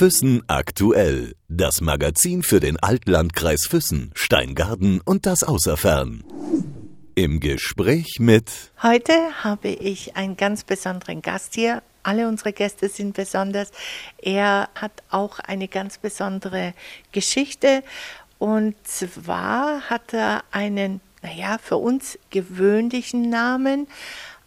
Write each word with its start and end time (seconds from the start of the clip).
Füssen 0.00 0.42
aktuell. 0.46 1.34
Das 1.48 1.82
Magazin 1.82 2.42
für 2.42 2.58
den 2.58 2.78
Altlandkreis 2.82 3.66
Füssen, 3.68 4.12
Steingarten 4.14 5.02
und 5.04 5.26
das 5.26 5.42
Außerfern. 5.42 6.24
Im 7.16 7.38
Gespräch 7.38 8.16
mit. 8.18 8.50
Heute 8.82 9.12
habe 9.44 9.68
ich 9.68 10.16
einen 10.16 10.38
ganz 10.38 10.64
besonderen 10.64 11.20
Gast 11.20 11.54
hier. 11.54 11.82
Alle 12.02 12.28
unsere 12.28 12.54
Gäste 12.54 12.88
sind 12.88 13.14
besonders. 13.14 13.72
Er 14.16 14.70
hat 14.74 15.02
auch 15.10 15.38
eine 15.38 15.68
ganz 15.68 15.98
besondere 15.98 16.72
Geschichte. 17.12 17.82
Und 18.38 18.76
zwar 18.84 19.82
hat 19.90 20.14
er 20.14 20.44
einen, 20.50 21.02
naja, 21.20 21.58
für 21.62 21.76
uns 21.76 22.18
gewöhnlichen 22.30 23.28
Namen, 23.28 23.86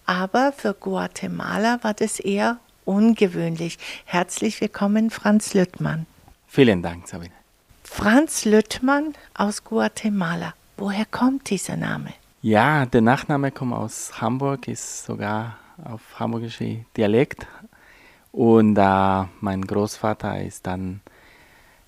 aber 0.07 0.51
für 0.51 0.73
Guatemala 0.73 1.77
war 1.83 1.93
das 1.93 2.20
eher 2.20 2.57
ungewöhnlich. 2.86 3.77
Herzlich 4.05 4.59
willkommen, 4.61 5.10
Franz 5.10 5.54
Lüttmann. 5.54 6.05
Vielen 6.47 6.82
Dank, 6.82 7.07
Sabine. 7.07 7.33
Franz 7.83 8.46
Lüttmann 8.46 9.14
aus 9.33 9.64
Guatemala. 9.64 10.54
Woher 10.78 11.06
kommt 11.06 11.50
dieser 11.50 11.78
Name? 11.78 12.14
Ja, 12.42 12.86
der 12.86 13.01
Nachname 13.01 13.51
kommt 13.51 13.73
aus 13.73 14.19
Hamburg, 14.19 14.68
ist 14.68 15.06
sogar 15.06 15.57
auf 15.83 16.01
hamburgische 16.19 16.86
Dialekt. 16.97 17.46
Und 18.32 18.78
äh, 18.78 19.23
mein 19.42 19.61
Großvater 19.61 20.42
ist 20.42 20.65
dann 20.65 21.01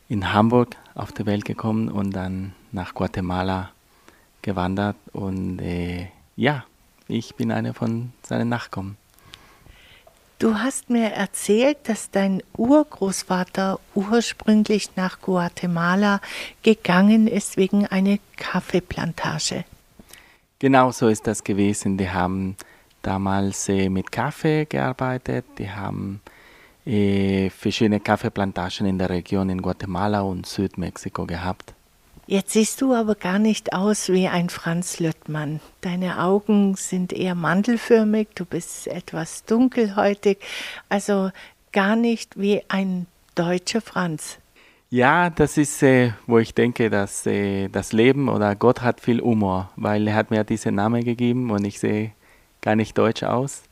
in 0.07 0.32
Hamburg 0.32 0.76
auf 0.93 1.12
die 1.12 1.26
Welt 1.26 1.46
gekommen 1.46 1.90
und 1.90 2.12
dann 2.12 2.54
nach 2.71 2.93
Guatemala 2.93 3.71
gewandert. 4.41 4.96
Und 5.12 5.59
äh, 5.59 6.09
ja, 6.35 6.66
ich 7.07 7.35
bin 7.35 7.52
einer 7.52 7.73
von 7.73 8.13
seinen 8.21 8.49
Nachkommen. 8.49 8.98
Du 10.38 10.55
hast 10.55 10.89
mir 10.89 11.12
erzählt, 11.12 11.77
dass 11.84 12.12
dein 12.12 12.43
Urgroßvater 12.57 13.80
ursprünglich 13.93 14.89
nach 14.98 15.21
Guatemala 15.21 16.20
gegangen 16.62 17.27
ist 17.27 17.55
wegen 17.55 17.85
einer 17.85 18.18
Kaffeeplantage. 18.35 19.63
Genau 20.60 20.91
so 20.91 21.07
ist 21.07 21.26
das 21.26 21.43
gewesen. 21.43 21.98
Die 21.98 22.10
haben 22.10 22.57
damals 23.01 23.70
äh, 23.70 23.87
mit 23.87 24.12
Kaffee 24.12 24.65
gearbeitet. 24.65 25.45
Die 25.57 25.71
haben 25.71 26.21
äh, 26.85 27.49
verschiedene 27.49 28.01
Kaffeeplantagen 28.01 28.88
in 28.88 28.98
der 28.98 29.10
Region 29.10 29.49
in 29.49 29.62
Guatemala 29.62 30.21
und 30.21 30.45
Südmexiko 30.45 31.26
gehabt. 31.26 31.74
Jetzt 32.27 32.54
siehst 32.54 32.81
du 32.81 32.93
aber 32.93 33.13
gar 33.13 33.37
nicht 33.37 33.73
aus 33.73 34.09
wie 34.09 34.27
ein 34.27 34.49
Franz 34.49 34.99
Lüttmann. 34.99 35.59
Deine 35.81 36.23
Augen 36.23 36.76
sind 36.76 37.13
eher 37.13 37.35
mandelförmig, 37.35 38.29
du 38.34 38.45
bist 38.45 38.87
etwas 38.87 39.45
dunkelhäutig, 39.45 40.40
also 40.90 41.29
gar 41.71 41.95
nicht 41.95 42.40
wie 42.40 42.63
ein 42.67 43.05
deutscher 43.35 43.82
Franz. 43.82 44.40
Ja, 44.90 45.29
das 45.29 45.57
ist, 45.57 45.84
äh, 45.84 46.13
wo 46.26 46.40
ich 46.40 46.55
denke, 46.55 46.90
dass 46.90 47.27
äh, 47.27 47.67
das 47.67 47.93
Leben 47.93 48.27
oder 48.27 48.55
Gott 48.55 48.82
hat 48.82 49.01
viel 49.01 49.21
Humor, 49.21 49.70
weil 49.76 50.07
er 50.07 50.15
hat 50.15 50.32
mir 50.32 50.43
diesen 50.43 50.76
Namen 50.76 51.04
gegeben 51.04 51.51
und 51.51 51.63
ich 51.63 51.79
sehe 51.79 52.13
gar 52.62 52.76
nicht 52.76 52.98
deutsch 52.98 53.21
aus. 53.21 53.63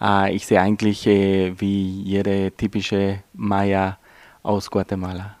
Äh, 0.00 0.36
ich 0.36 0.46
sehe 0.46 0.60
eigentlich 0.60 1.04
äh, 1.06 1.58
wie 1.60 2.02
jede 2.02 2.52
typische 2.52 3.24
Maya 3.32 3.98
aus 4.44 4.70
Guatemala. 4.70 5.37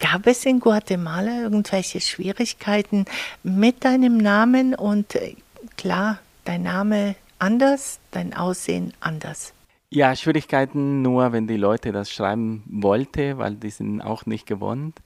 Gab 0.00 0.26
es 0.26 0.46
in 0.46 0.60
Guatemala 0.60 1.42
irgendwelche 1.42 2.00
Schwierigkeiten 2.00 3.04
mit 3.42 3.84
deinem 3.84 4.16
Namen 4.16 4.74
und 4.74 5.14
äh, 5.14 5.36
klar, 5.76 6.18
dein 6.44 6.62
Name 6.62 7.16
anders, 7.38 8.00
dein 8.10 8.34
Aussehen 8.34 8.94
anders? 9.00 9.52
Ja, 9.90 10.16
Schwierigkeiten 10.16 11.02
nur, 11.02 11.32
wenn 11.32 11.46
die 11.46 11.58
Leute 11.58 11.92
das 11.92 12.10
schreiben 12.10 12.62
wollten, 12.66 13.36
weil 13.38 13.56
die 13.56 13.70
sind 13.70 14.00
auch 14.00 14.24
nicht 14.24 14.46
gewohnt. 14.46 14.96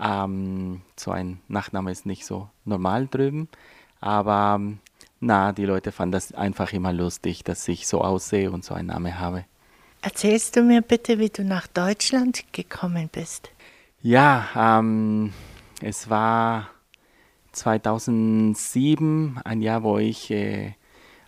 Ähm, 0.00 0.80
so 0.96 1.12
ein 1.12 1.38
Nachname 1.48 1.92
ist 1.92 2.06
nicht 2.06 2.26
so 2.26 2.48
normal 2.64 3.06
drüben. 3.06 3.48
Aber 4.00 4.60
na, 5.20 5.52
die 5.52 5.66
Leute 5.66 5.92
fanden 5.92 6.12
das 6.12 6.32
einfach 6.32 6.72
immer 6.72 6.92
lustig, 6.92 7.44
dass 7.44 7.68
ich 7.68 7.86
so 7.86 8.00
aussehe 8.00 8.50
und 8.50 8.64
so 8.64 8.74
einen 8.74 8.88
Namen 8.88 9.20
habe. 9.20 9.44
Erzählst 10.00 10.56
du 10.56 10.62
mir 10.62 10.82
bitte, 10.82 11.20
wie 11.20 11.28
du 11.28 11.44
nach 11.44 11.68
Deutschland 11.68 12.52
gekommen 12.52 13.08
bist? 13.12 13.50
Ja, 14.04 14.80
ähm, 14.80 15.32
es 15.80 16.10
war 16.10 16.70
2007, 17.52 19.38
ein 19.44 19.62
Jahr, 19.62 19.84
wo 19.84 19.98
ich 19.98 20.28
äh, 20.32 20.72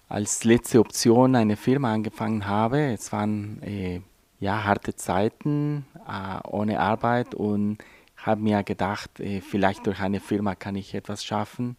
als 0.08 0.42
letzte 0.42 0.80
Option 0.80 1.36
eine 1.36 1.56
Firma 1.56 1.94
angefangen 1.94 2.48
habe. 2.48 2.80
Es 2.92 3.12
waren 3.12 3.62
äh, 3.62 4.00
ja 4.40 4.64
harte 4.64 4.96
Zeiten 4.96 5.86
äh, 6.08 6.48
ohne 6.48 6.80
Arbeit 6.80 7.36
und 7.36 7.78
habe 8.16 8.42
mir 8.42 8.64
gedacht, 8.64 9.20
äh, 9.20 9.40
vielleicht 9.40 9.86
durch 9.86 10.00
eine 10.00 10.18
Firma 10.18 10.56
kann 10.56 10.74
ich 10.74 10.94
etwas 10.94 11.24
schaffen. 11.24 11.76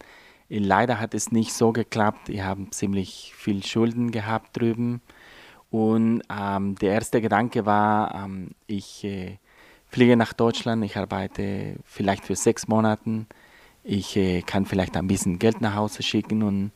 Äh, 0.49 0.59
leider 0.59 1.01
hat 1.01 1.13
es 1.13 1.29
nicht 1.29 1.51
so 1.51 1.73
geklappt. 1.73 2.29
Wir 2.29 2.45
haben 2.45 2.71
ziemlich 2.71 3.33
viel 3.35 3.65
Schulden 3.65 4.11
gehabt 4.11 4.55
drüben. 4.57 5.01
Und 5.69 6.21
ähm, 6.29 6.75
der 6.75 6.93
erste 6.93 7.19
Gedanke 7.19 7.65
war, 7.65 8.15
ähm, 8.15 8.51
ich 8.65 9.03
äh, 9.03 9.39
fliege 9.95 10.17
nach 10.17 10.33
Deutschland, 10.33 10.83
ich 10.83 10.97
arbeite 10.97 11.77
vielleicht 11.85 12.25
für 12.25 12.35
sechs 12.35 12.67
Monate, 12.67 13.25
ich 13.81 14.17
äh, 14.17 14.41
kann 14.41 14.65
vielleicht 14.65 14.97
ein 14.97 15.07
bisschen 15.07 15.39
Geld 15.39 15.61
nach 15.61 15.75
Hause 15.75 16.03
schicken 16.03 16.43
und 16.43 16.71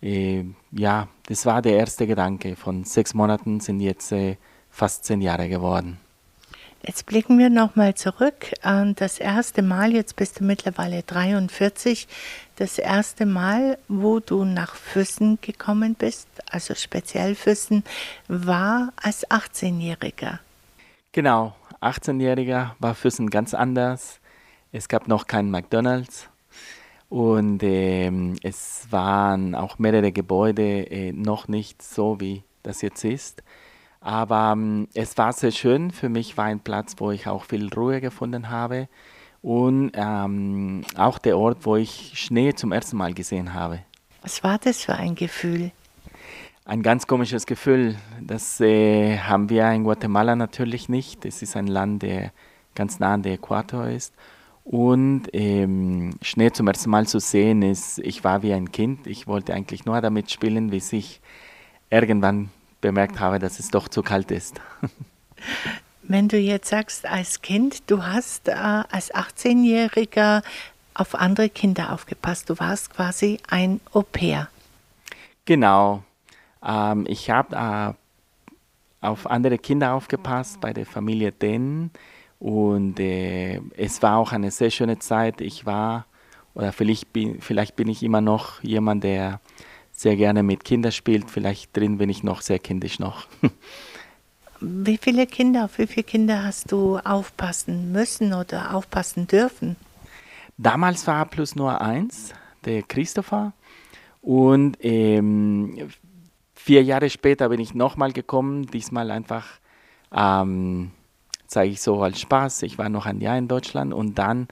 äh, 0.00 0.46
ja, 0.70 1.08
das 1.26 1.44
war 1.44 1.60
der 1.60 1.76
erste 1.76 2.06
Gedanke. 2.06 2.56
Von 2.56 2.84
sechs 2.84 3.12
Monaten 3.12 3.60
sind 3.60 3.80
jetzt 3.80 4.10
äh, 4.12 4.38
fast 4.70 5.04
zehn 5.04 5.20
Jahre 5.20 5.50
geworden. 5.50 5.98
Jetzt 6.82 7.04
blicken 7.04 7.38
wir 7.38 7.50
nochmal 7.50 7.94
zurück 7.94 8.54
an 8.62 8.94
das 8.94 9.18
erste 9.18 9.60
Mal, 9.60 9.92
jetzt 9.92 10.16
bist 10.16 10.40
du 10.40 10.44
mittlerweile 10.44 11.02
43, 11.02 12.08
das 12.56 12.78
erste 12.78 13.26
Mal, 13.26 13.76
wo 13.88 14.18
du 14.18 14.46
nach 14.46 14.76
Füssen 14.76 15.36
gekommen 15.42 15.94
bist, 15.94 16.26
also 16.50 16.74
speziell 16.74 17.34
Füssen, 17.34 17.84
war 18.28 18.94
als 18.96 19.28
18-Jähriger. 19.28 20.38
Genau, 21.12 21.54
18-Jähriger 21.82 22.72
war 22.78 22.94
Füssen 22.94 23.30
ganz 23.30 23.54
anders. 23.54 24.20
Es 24.72 24.88
gab 24.88 25.08
noch 25.08 25.26
keinen 25.26 25.50
McDonald's 25.50 26.28
und 27.08 27.62
ähm, 27.62 28.36
es 28.42 28.86
waren 28.90 29.54
auch 29.54 29.78
mehrere 29.78 30.12
Gebäude 30.12 30.90
äh, 30.90 31.12
noch 31.12 31.48
nicht 31.48 31.82
so, 31.82 32.20
wie 32.20 32.44
das 32.62 32.80
jetzt 32.80 33.04
ist. 33.04 33.42
Aber 34.00 34.52
ähm, 34.56 34.88
es 34.94 35.18
war 35.18 35.32
sehr 35.32 35.50
schön. 35.50 35.90
Für 35.90 36.08
mich 36.08 36.36
war 36.36 36.46
ein 36.46 36.60
Platz, 36.60 36.94
wo 36.98 37.10
ich 37.10 37.26
auch 37.28 37.44
viel 37.44 37.68
Ruhe 37.72 38.00
gefunden 38.00 38.48
habe 38.48 38.88
und 39.42 39.92
ähm, 39.94 40.82
auch 40.96 41.18
der 41.18 41.36
Ort, 41.36 41.66
wo 41.66 41.76
ich 41.76 42.12
Schnee 42.14 42.54
zum 42.54 42.72
ersten 42.72 42.96
Mal 42.96 43.12
gesehen 43.12 43.52
habe. 43.52 43.80
Was 44.22 44.42
war 44.42 44.58
das 44.58 44.82
für 44.82 44.94
ein 44.94 45.14
Gefühl? 45.14 45.72
Ein 46.64 46.82
ganz 46.82 47.06
komisches 47.06 47.46
Gefühl. 47.46 47.96
Das 48.20 48.60
äh, 48.60 49.18
haben 49.18 49.50
wir 49.50 49.70
in 49.70 49.84
Guatemala 49.84 50.36
natürlich 50.36 50.88
nicht. 50.88 51.24
Es 51.24 51.42
ist 51.42 51.56
ein 51.56 51.66
Land, 51.66 52.02
der 52.02 52.32
ganz 52.74 52.98
nah 52.98 53.14
an 53.14 53.22
der 53.22 53.34
Äquator 53.34 53.88
ist. 53.88 54.14
Und 54.64 55.24
ähm, 55.32 56.10
Schnee 56.22 56.52
zum 56.52 56.68
ersten 56.68 56.90
Mal 56.90 57.06
zu 57.06 57.18
sehen 57.18 57.62
ist, 57.62 57.98
ich 57.98 58.22
war 58.22 58.42
wie 58.42 58.52
ein 58.52 58.70
Kind. 58.70 59.06
Ich 59.06 59.26
wollte 59.26 59.54
eigentlich 59.54 59.84
nur 59.84 60.00
damit 60.00 60.30
spielen, 60.30 60.70
bis 60.70 60.92
ich 60.92 61.20
irgendwann 61.90 62.50
bemerkt 62.80 63.18
habe, 63.18 63.38
dass 63.38 63.58
es 63.58 63.70
doch 63.70 63.88
zu 63.88 64.02
kalt 64.02 64.30
ist. 64.30 64.60
Wenn 66.04 66.28
du 66.28 66.36
jetzt 66.36 66.68
sagst, 66.68 67.06
als 67.06 67.42
Kind, 67.42 67.90
du 67.90 68.04
hast 68.04 68.48
äh, 68.48 68.52
als 68.52 69.12
18-Jähriger 69.12 70.42
auf 70.94 71.14
andere 71.14 71.48
Kinder 71.48 71.92
aufgepasst. 71.92 72.50
Du 72.50 72.58
warst 72.58 72.92
quasi 72.94 73.38
ein 73.48 73.80
Au 73.92 74.02
pair. 74.02 74.48
Genau, 75.44 76.04
ähm, 76.64 77.04
ich 77.08 77.30
habe 77.30 77.96
äh, 79.02 79.06
auf 79.06 79.30
andere 79.30 79.58
Kinder 79.58 79.94
aufgepasst 79.94 80.60
bei 80.60 80.72
der 80.72 80.86
Familie 80.86 81.32
Den 81.32 81.90
und 82.38 82.98
äh, 82.98 83.60
es 83.76 84.02
war 84.02 84.18
auch 84.18 84.32
eine 84.32 84.50
sehr 84.50 84.70
schöne 84.70 84.98
Zeit. 84.98 85.40
Ich 85.40 85.66
war, 85.66 86.06
oder 86.54 86.72
vielleicht 86.72 87.12
bin, 87.12 87.40
vielleicht 87.40 87.76
bin 87.76 87.88
ich 87.88 88.02
immer 88.02 88.20
noch 88.20 88.62
jemand, 88.62 89.04
der 89.04 89.40
sehr 89.92 90.16
gerne 90.16 90.42
mit 90.42 90.64
Kindern 90.64 90.92
spielt. 90.92 91.30
Vielleicht 91.30 91.76
drin 91.76 91.98
bin 91.98 92.10
ich 92.10 92.22
noch 92.22 92.40
sehr 92.40 92.58
kindisch 92.58 92.98
noch. 92.98 93.26
Wie 94.60 94.96
viele 94.96 95.26
Kinder, 95.26 95.64
auf 95.64 95.78
wie 95.78 95.88
viele 95.88 96.04
Kinder 96.04 96.44
hast 96.44 96.70
du 96.70 96.96
aufpassen 96.98 97.90
müssen 97.90 98.32
oder 98.32 98.76
aufpassen 98.76 99.26
dürfen? 99.26 99.74
Damals 100.56 101.04
war 101.08 101.26
plus 101.26 101.56
nur 101.56 101.80
eins, 101.80 102.32
der 102.64 102.84
Christopher. 102.84 103.52
Und 104.20 104.78
ähm, 104.80 105.90
Vier 106.64 106.84
Jahre 106.84 107.10
später 107.10 107.48
bin 107.48 107.58
ich 107.58 107.74
nochmal 107.74 108.12
gekommen, 108.12 108.66
diesmal 108.68 109.10
einfach, 109.10 109.58
ähm, 110.14 110.92
sage 111.48 111.70
ich 111.70 111.80
so 111.80 112.00
als 112.00 112.20
Spaß. 112.20 112.62
Ich 112.62 112.78
war 112.78 112.88
noch 112.88 113.04
ein 113.04 113.20
Jahr 113.20 113.36
in 113.36 113.48
Deutschland 113.48 113.92
und 113.92 114.16
dann 114.16 114.46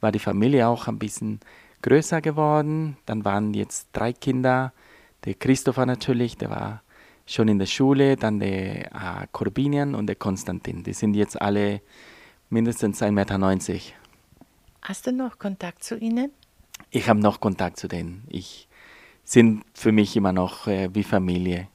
war 0.00 0.12
die 0.12 0.20
Familie 0.20 0.68
auch 0.68 0.86
ein 0.86 1.00
bisschen 1.00 1.40
größer 1.82 2.20
geworden. 2.20 2.98
Dann 3.04 3.24
waren 3.24 3.52
jetzt 3.52 3.88
drei 3.92 4.12
Kinder. 4.12 4.72
Der 5.24 5.34
Christopher 5.34 5.86
natürlich, 5.86 6.36
der 6.36 6.50
war 6.50 6.82
schon 7.26 7.48
in 7.48 7.58
der 7.58 7.66
Schule, 7.66 8.14
dann 8.14 8.38
der 8.38 8.86
äh, 8.86 9.26
Corbinian 9.32 9.96
und 9.96 10.06
der 10.06 10.14
Konstantin. 10.14 10.84
Die 10.84 10.92
sind 10.92 11.14
jetzt 11.14 11.42
alle 11.42 11.80
mindestens 12.48 13.02
1,90 13.02 13.10
Meter. 13.10 13.80
Hast 14.82 15.08
du 15.08 15.10
noch 15.10 15.40
Kontakt 15.40 15.82
zu 15.82 15.98
ihnen? 15.98 16.30
Ich 16.92 17.08
habe 17.08 17.18
noch 17.18 17.40
Kontakt 17.40 17.76
zu 17.76 17.88
denen. 17.88 18.22
Ich 18.28 18.68
sind 19.26 19.64
für 19.74 19.92
mich 19.92 20.16
immer 20.16 20.32
noch 20.32 20.66
äh, 20.66 20.88
wie 20.94 21.02
Familie. 21.02 21.68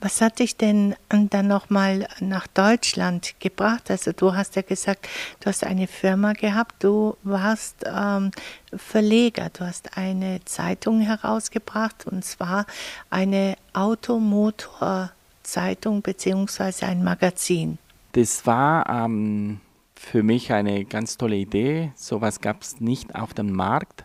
Was 0.00 0.20
hat 0.20 0.38
dich 0.38 0.56
denn 0.56 0.94
dann 1.10 1.48
nochmal 1.48 2.06
nach 2.20 2.46
Deutschland 2.46 3.34
gebracht? 3.40 3.90
Also 3.90 4.12
du 4.12 4.32
hast 4.34 4.54
ja 4.54 4.62
gesagt, 4.62 5.08
du 5.40 5.46
hast 5.46 5.64
eine 5.64 5.88
Firma 5.88 6.34
gehabt, 6.34 6.84
du 6.84 7.16
warst 7.24 7.84
ähm, 7.84 8.30
Verleger, 8.72 9.50
du 9.52 9.66
hast 9.66 9.98
eine 9.98 10.38
Zeitung 10.44 11.00
herausgebracht 11.00 12.06
und 12.06 12.24
zwar 12.24 12.64
eine 13.10 13.56
Automotorzeitung 13.72 16.02
bzw. 16.02 16.86
ein 16.86 17.02
Magazin. 17.02 17.78
Das 18.12 18.46
war 18.46 18.88
ähm, 18.88 19.58
für 19.96 20.22
mich 20.22 20.52
eine 20.52 20.84
ganz 20.84 21.18
tolle 21.18 21.34
Idee. 21.36 21.90
Sowas 21.96 22.40
gab 22.40 22.62
es 22.62 22.80
nicht 22.80 23.16
auf 23.16 23.34
dem 23.34 23.52
Markt, 23.52 24.04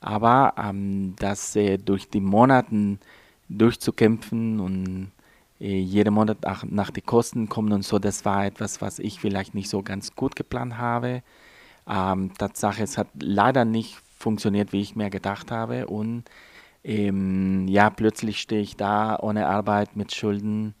aber 0.00 0.54
ähm, 0.56 1.14
das 1.18 1.56
äh, 1.56 1.78
durch 1.78 2.08
die 2.08 2.20
Monate 2.20 2.98
durchzukämpfen 3.48 4.60
und 4.60 5.12
äh, 5.60 5.78
jeden 5.78 6.14
Monat 6.14 6.38
nach, 6.42 6.64
nach 6.64 6.90
die 6.90 7.02
Kosten 7.02 7.48
kommen 7.48 7.72
und 7.72 7.84
so, 7.84 7.98
das 7.98 8.24
war 8.24 8.46
etwas, 8.46 8.80
was 8.80 8.98
ich 8.98 9.20
vielleicht 9.20 9.54
nicht 9.54 9.68
so 9.68 9.82
ganz 9.82 10.14
gut 10.14 10.36
geplant 10.36 10.78
habe. 10.78 11.22
Ähm, 11.88 12.32
Tatsache, 12.38 12.82
es 12.82 12.98
hat 12.98 13.08
leider 13.20 13.64
nicht 13.64 13.98
funktioniert, 14.18 14.72
wie 14.72 14.80
ich 14.80 14.96
mir 14.96 15.10
gedacht 15.10 15.50
habe. 15.50 15.86
Und 15.86 16.24
ähm, 16.84 17.66
ja, 17.68 17.90
plötzlich 17.90 18.40
stehe 18.40 18.62
ich 18.62 18.76
da 18.76 19.18
ohne 19.20 19.48
Arbeit 19.48 19.96
mit 19.96 20.14
Schulden. 20.14 20.74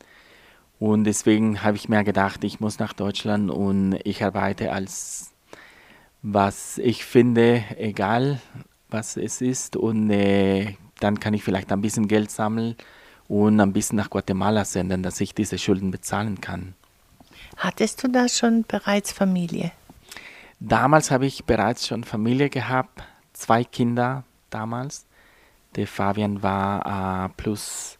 Und 0.78 1.04
deswegen 1.04 1.62
habe 1.62 1.76
ich 1.76 1.88
mir 1.88 2.04
gedacht, 2.04 2.44
ich 2.44 2.60
muss 2.60 2.78
nach 2.78 2.92
Deutschland 2.94 3.50
und 3.50 3.98
ich 4.04 4.24
arbeite 4.24 4.72
als 4.72 5.32
was 6.22 6.78
ich 6.78 7.04
finde, 7.04 7.64
egal 7.78 8.40
was 8.90 9.16
es 9.16 9.40
ist. 9.40 9.76
Und 9.76 10.10
äh, 10.10 10.76
dann 11.00 11.18
kann 11.20 11.34
ich 11.34 11.42
vielleicht 11.42 11.72
ein 11.72 11.80
bisschen 11.80 12.08
Geld 12.08 12.30
sammeln 12.30 12.76
und 13.28 13.60
ein 13.60 13.72
bisschen 13.72 13.96
nach 13.96 14.10
Guatemala 14.10 14.64
senden, 14.64 15.02
dass 15.02 15.20
ich 15.20 15.34
diese 15.34 15.58
Schulden 15.58 15.90
bezahlen 15.90 16.40
kann. 16.40 16.74
Hattest 17.56 18.02
du 18.02 18.08
da 18.08 18.28
schon 18.28 18.64
bereits 18.66 19.12
Familie? 19.12 19.72
Damals 20.60 21.10
habe 21.10 21.26
ich 21.26 21.44
bereits 21.44 21.86
schon 21.86 22.04
Familie 22.04 22.50
gehabt, 22.50 23.02
zwei 23.32 23.64
Kinder 23.64 24.24
damals. 24.50 25.06
Der 25.76 25.86
Fabian 25.86 26.42
war 26.42 27.26
äh, 27.26 27.28
plus 27.36 27.98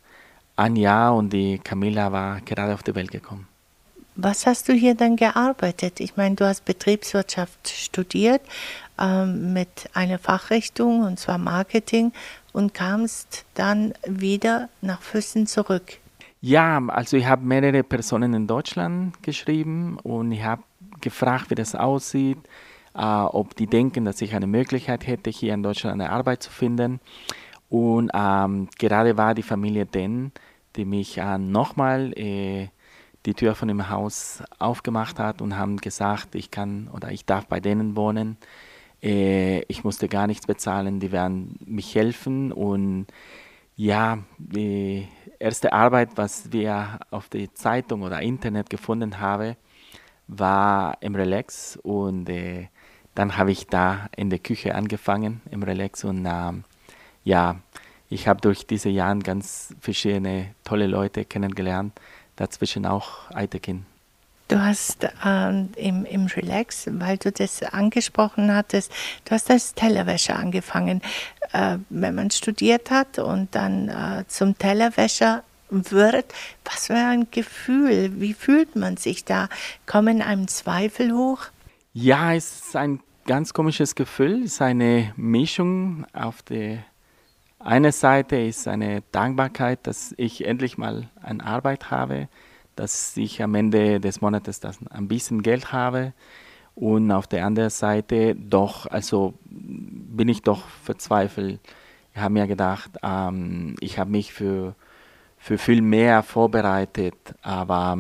ein 0.57 0.77
Jahr 0.77 1.15
und 1.15 1.33
die 1.33 1.59
Camilla 1.59 2.13
war 2.13 2.41
gerade 2.43 2.75
auf 2.75 2.83
die 2.83 2.95
Welt 2.95 3.11
gekommen. 3.11 3.49
Was 4.17 4.47
hast 4.47 4.69
du 4.69 4.75
hier 4.75 4.95
dann 4.95 5.17
gearbeitet? 5.17 6.01
Ich 6.01 6.17
meine, 6.17 6.35
du 6.35 6.45
hast 6.45 6.65
Betriebswirtschaft 6.65 7.69
studiert 7.69 8.43
ähm, 9.01 9.53
mit 9.53 9.89
einer 9.95 10.19
Fachrichtung 10.19 11.03
und 11.03 11.19
zwar 11.19 11.39
Marketing 11.39 12.13
und 12.53 12.75
kamst 12.75 13.45
dann 13.55 13.95
wieder 14.07 14.69
nach 14.81 15.03
Füssen 15.03 15.47
zurück. 15.47 15.99
Ja, 16.43 16.81
also 16.89 17.17
ich 17.17 17.27
habe 17.27 17.45
mehrere 17.45 17.83
Personen 17.83 18.33
in 18.35 18.47
Deutschland 18.47 19.23
geschrieben 19.23 19.99
und 20.03 20.33
ich 20.33 20.43
habe 20.43 20.63
gefragt, 21.01 21.51
wie 21.51 21.55
das 21.55 21.75
aussieht, 21.75 22.39
äh, 22.95 23.03
ob 23.03 23.55
die 23.57 23.67
denken, 23.67 24.05
dass 24.05 24.21
ich 24.23 24.35
eine 24.35 24.47
Möglichkeit 24.47 25.07
hätte, 25.07 25.31
hier 25.31 25.55
in 25.55 25.63
Deutschland 25.63 26.01
eine 26.01 26.11
Arbeit 26.11 26.43
zu 26.43 26.51
finden. 26.51 27.01
Und 27.69 28.11
ähm, 28.15 28.69
gerade 28.79 29.17
war 29.17 29.35
die 29.35 29.43
Familie 29.43 29.87
Den, 29.87 30.33
die 30.77 30.85
mich 30.85 31.19
äh, 31.19 31.39
nochmal 31.39 32.13
äh, 32.19 32.69
die 33.27 33.35
Tür 33.35 33.55
von 33.55 33.69
dem 33.69 33.91
Haus 33.91 34.43
aufgemacht 34.59 35.19
hat 35.19 35.43
und 35.43 35.57
haben 35.57 35.77
gesagt, 35.77 36.35
ich 36.35 36.51
kann 36.51 36.89
oder 36.93 37.13
ich 37.13 37.27
darf 37.27 37.47
bei 37.47 37.61
denen 37.61 37.97
wohnen. 37.97 38.39
Äh, 39.03 39.61
ich 39.63 39.85
musste 39.85 40.09
gar 40.09 40.27
nichts 40.27 40.47
bezahlen, 40.47 41.01
die 41.01 41.13
werden 41.13 41.59
mich 41.65 41.95
helfen. 41.95 42.53
Und 42.53 43.07
ja, 43.77 44.19
die 44.39 45.09
erste 45.39 45.73
Arbeit, 45.73 46.11
was 46.17 46.53
wir 46.53 47.01
auf 47.11 47.29
der 47.29 47.55
Zeitung 47.55 48.03
oder 48.03 48.21
Internet 48.21 48.71
gefunden 48.71 49.21
haben, 49.21 49.57
war 50.29 50.99
im 51.01 51.15
Relax. 51.15 51.79
Und 51.83 52.29
äh, 52.29 52.69
dann 53.15 53.37
habe 53.37 53.53
ich 53.53 53.67
da 53.67 54.09
in 54.17 54.31
der 54.31 54.39
Küche 54.39 54.75
angefangen 54.75 55.41
im 55.51 55.63
Relax. 55.63 56.05
Und 56.05 56.27
äh, 56.27 56.53
ja, 57.25 57.57
ich 58.09 58.29
habe 58.29 58.41
durch 58.41 58.67
diese 58.67 58.89
Jahre 58.89 59.21
ganz 59.21 59.75
verschiedene 59.81 60.55
tolle 60.65 60.87
Leute 60.87 61.25
kennengelernt, 61.25 61.99
dazwischen 62.37 62.87
auch 62.87 63.31
Eitekin. 63.31 63.87
Du 64.51 64.61
hast 64.61 65.09
ähm, 65.25 65.69
im, 65.77 66.05
im 66.05 66.27
Relax, 66.27 66.89
weil 66.91 67.19
du 67.19 67.31
das 67.31 67.63
angesprochen 67.63 68.53
hattest, 68.53 68.91
du 69.25 69.31
hast 69.31 69.49
als 69.49 69.75
Tellerwäscher 69.75 70.37
angefangen. 70.37 71.03
Äh, 71.53 71.79
wenn 71.89 72.17
man 72.17 72.33
studiert 72.33 72.91
hat 72.91 73.21
und 73.21 73.55
dann 73.55 73.89
äh, 73.89 74.25
zum 74.27 74.59
Tellerwäscher 74.59 75.45
wird, 75.71 76.35
was 76.65 76.89
für 76.89 76.95
ein 76.95 77.29
Gefühl, 77.31 78.21
wie 78.21 78.35
fühlt 78.35 78.75
man 78.75 78.97
sich 78.97 79.25
da? 79.25 79.49
Kommen 79.87 80.21
einem 80.21 80.49
Zweifel 80.49 81.13
hoch? 81.13 81.47
Ja, 81.93 82.35
es 82.35 82.67
ist 82.67 82.77
ein 82.77 82.99
ganz 83.27 83.55
komisches 83.55 83.95
Gefühl, 83.95 84.43
es 84.43 84.55
ist 84.55 84.63
eine 84.63 85.13
Mischung 85.15 86.07
auf 86.13 86.43
der 86.43 86.79
eine 87.61 87.93
Seite 87.93 88.37
ist 88.37 88.67
eine 88.67 89.03
Dankbarkeit, 89.13 89.87
dass 89.87 90.13
ich 90.17 90.47
endlich 90.47 90.79
mal 90.79 91.11
eine 91.23 91.45
Arbeit 91.45 91.91
habe, 91.93 92.29
dass 92.81 93.15
ich 93.19 93.43
am 93.43 93.55
Ende 93.55 94.01
des 94.01 94.23
Monats 94.23 94.63
ein 94.89 95.07
bisschen 95.07 95.43
Geld 95.43 95.71
habe. 95.71 96.15
Und 96.75 97.13
auf 97.13 97.27
der 97.27 97.45
anderen 97.45 97.69
Seite 97.69 98.35
doch, 98.35 98.87
also 98.87 99.35
bin 99.45 100.29
ich 100.29 100.41
doch 100.41 100.67
verzweifelt. 100.83 101.61
Ich 102.15 102.21
habe 102.21 102.33
mir 102.33 102.47
gedacht, 102.47 102.93
ähm, 103.03 103.75
ich 103.81 103.99
habe 103.99 104.11
mich 104.11 104.33
für, 104.33 104.75
für 105.37 105.59
viel 105.59 105.83
mehr 105.83 106.23
vorbereitet. 106.23 107.19
Aber 107.43 107.99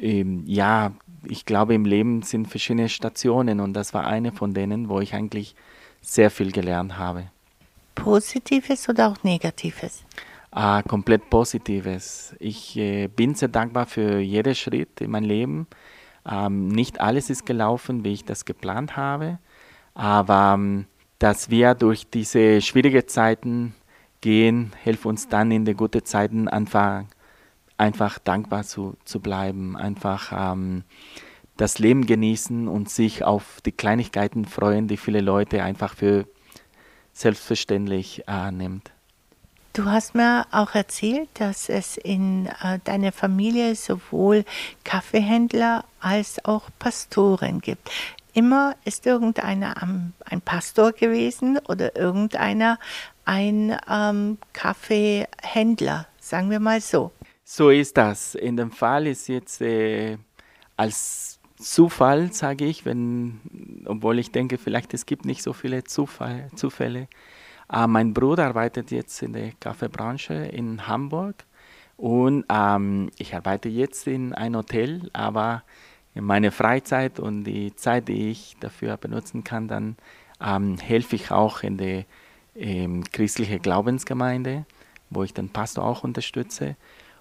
ähm, 0.00 0.44
ja, 0.46 0.92
ich 1.24 1.44
glaube, 1.44 1.74
im 1.74 1.84
Leben 1.84 2.22
sind 2.22 2.46
verschiedene 2.46 2.88
Stationen 2.88 3.58
und 3.58 3.72
das 3.72 3.92
war 3.94 4.06
eine 4.06 4.30
von 4.30 4.54
denen, 4.54 4.88
wo 4.88 5.00
ich 5.00 5.12
eigentlich 5.12 5.56
sehr 6.00 6.30
viel 6.30 6.52
gelernt 6.52 6.98
habe. 6.98 7.30
Positives 7.96 8.88
oder 8.88 9.08
auch 9.08 9.24
Negatives? 9.24 10.04
Ah, 10.54 10.82
komplett 10.82 11.30
Positives. 11.30 12.36
Ich 12.38 12.76
äh, 12.76 13.08
bin 13.08 13.34
sehr 13.34 13.48
dankbar 13.48 13.86
für 13.86 14.18
jeden 14.18 14.54
Schritt 14.54 15.00
in 15.00 15.10
meinem 15.10 15.24
Leben. 15.24 15.66
Ähm, 16.30 16.68
nicht 16.68 17.00
alles 17.00 17.30
ist 17.30 17.46
gelaufen, 17.46 18.04
wie 18.04 18.12
ich 18.12 18.26
das 18.26 18.44
geplant 18.44 18.94
habe, 18.94 19.38
aber 19.94 20.52
ähm, 20.54 20.84
dass 21.18 21.48
wir 21.48 21.74
durch 21.74 22.06
diese 22.10 22.60
schwierigen 22.60 23.08
Zeiten 23.08 23.74
gehen, 24.20 24.72
hilft 24.84 25.06
uns 25.06 25.26
dann 25.26 25.50
in 25.52 25.64
den 25.64 25.74
guten 25.76 26.04
Zeiten 26.04 26.48
einfach, 26.48 27.04
einfach 27.78 28.18
dankbar 28.18 28.64
zu, 28.64 28.96
zu 29.06 29.20
bleiben, 29.20 29.74
einfach 29.74 30.52
ähm, 30.52 30.84
das 31.56 31.78
Leben 31.78 32.04
genießen 32.04 32.68
und 32.68 32.90
sich 32.90 33.24
auf 33.24 33.62
die 33.64 33.72
Kleinigkeiten 33.72 34.44
freuen, 34.44 34.86
die 34.86 34.98
viele 34.98 35.22
Leute 35.22 35.62
einfach 35.64 35.94
für 35.94 36.26
selbstverständlich 37.14 38.24
äh, 38.28 38.50
nimmt. 38.52 38.92
Du 39.74 39.86
hast 39.86 40.14
mir 40.14 40.44
auch 40.50 40.74
erzählt, 40.74 41.30
dass 41.34 41.70
es 41.70 41.96
in 41.96 42.46
äh, 42.62 42.78
deiner 42.84 43.10
Familie 43.10 43.74
sowohl 43.74 44.44
Kaffeehändler 44.84 45.86
als 45.98 46.44
auch 46.44 46.68
Pastoren 46.78 47.62
gibt. 47.62 47.90
Immer 48.34 48.76
ist 48.84 49.06
irgendeiner 49.06 49.82
ein 49.82 50.40
Pastor 50.42 50.92
gewesen 50.92 51.58
oder 51.68 51.96
irgendeiner 51.96 52.78
ein 53.24 53.74
ähm, 53.90 54.36
Kaffeehändler, 54.52 56.06
sagen 56.20 56.50
wir 56.50 56.60
mal 56.60 56.82
so. 56.82 57.10
So 57.42 57.70
ist 57.70 57.96
das. 57.96 58.34
In 58.34 58.58
dem 58.58 58.72
Fall 58.72 59.06
ist 59.06 59.28
jetzt 59.28 59.62
äh, 59.62 60.18
als 60.76 61.38
Zufall, 61.58 62.30
sage 62.32 62.66
ich, 62.66 62.84
wenn, 62.84 63.40
obwohl 63.86 64.18
ich 64.18 64.32
denke, 64.32 64.58
vielleicht 64.58 64.92
es 64.92 65.06
gibt 65.06 65.24
nicht 65.24 65.42
so 65.42 65.54
viele 65.54 65.84
Zufall, 65.84 66.50
Zufälle. 66.56 67.08
Äh, 67.72 67.86
mein 67.86 68.12
Bruder 68.12 68.46
arbeitet 68.46 68.90
jetzt 68.90 69.22
in 69.22 69.32
der 69.32 69.52
Kaffeebranche 69.58 70.34
in 70.34 70.86
Hamburg 70.86 71.44
und 71.96 72.44
ähm, 72.48 73.10
ich 73.18 73.34
arbeite 73.34 73.68
jetzt 73.68 74.06
in 74.06 74.34
einem 74.34 74.56
Hotel, 74.56 75.08
aber 75.12 75.62
in 76.14 76.24
meiner 76.24 76.52
Freizeit 76.52 77.18
und 77.18 77.44
die 77.44 77.74
Zeit, 77.74 78.08
die 78.08 78.30
ich 78.30 78.56
dafür 78.60 78.96
benutzen 78.96 79.44
kann, 79.44 79.68
dann 79.68 79.96
ähm, 80.40 80.76
helfe 80.78 81.16
ich 81.16 81.30
auch 81.30 81.62
in 81.62 81.78
der 81.78 82.04
ähm, 82.54 83.04
christlichen 83.10 83.62
Glaubensgemeinde, 83.62 84.66
wo 85.08 85.22
ich 85.22 85.32
den 85.32 85.48
Pastor 85.48 85.84
auch 85.84 86.04
unterstütze. 86.04 86.76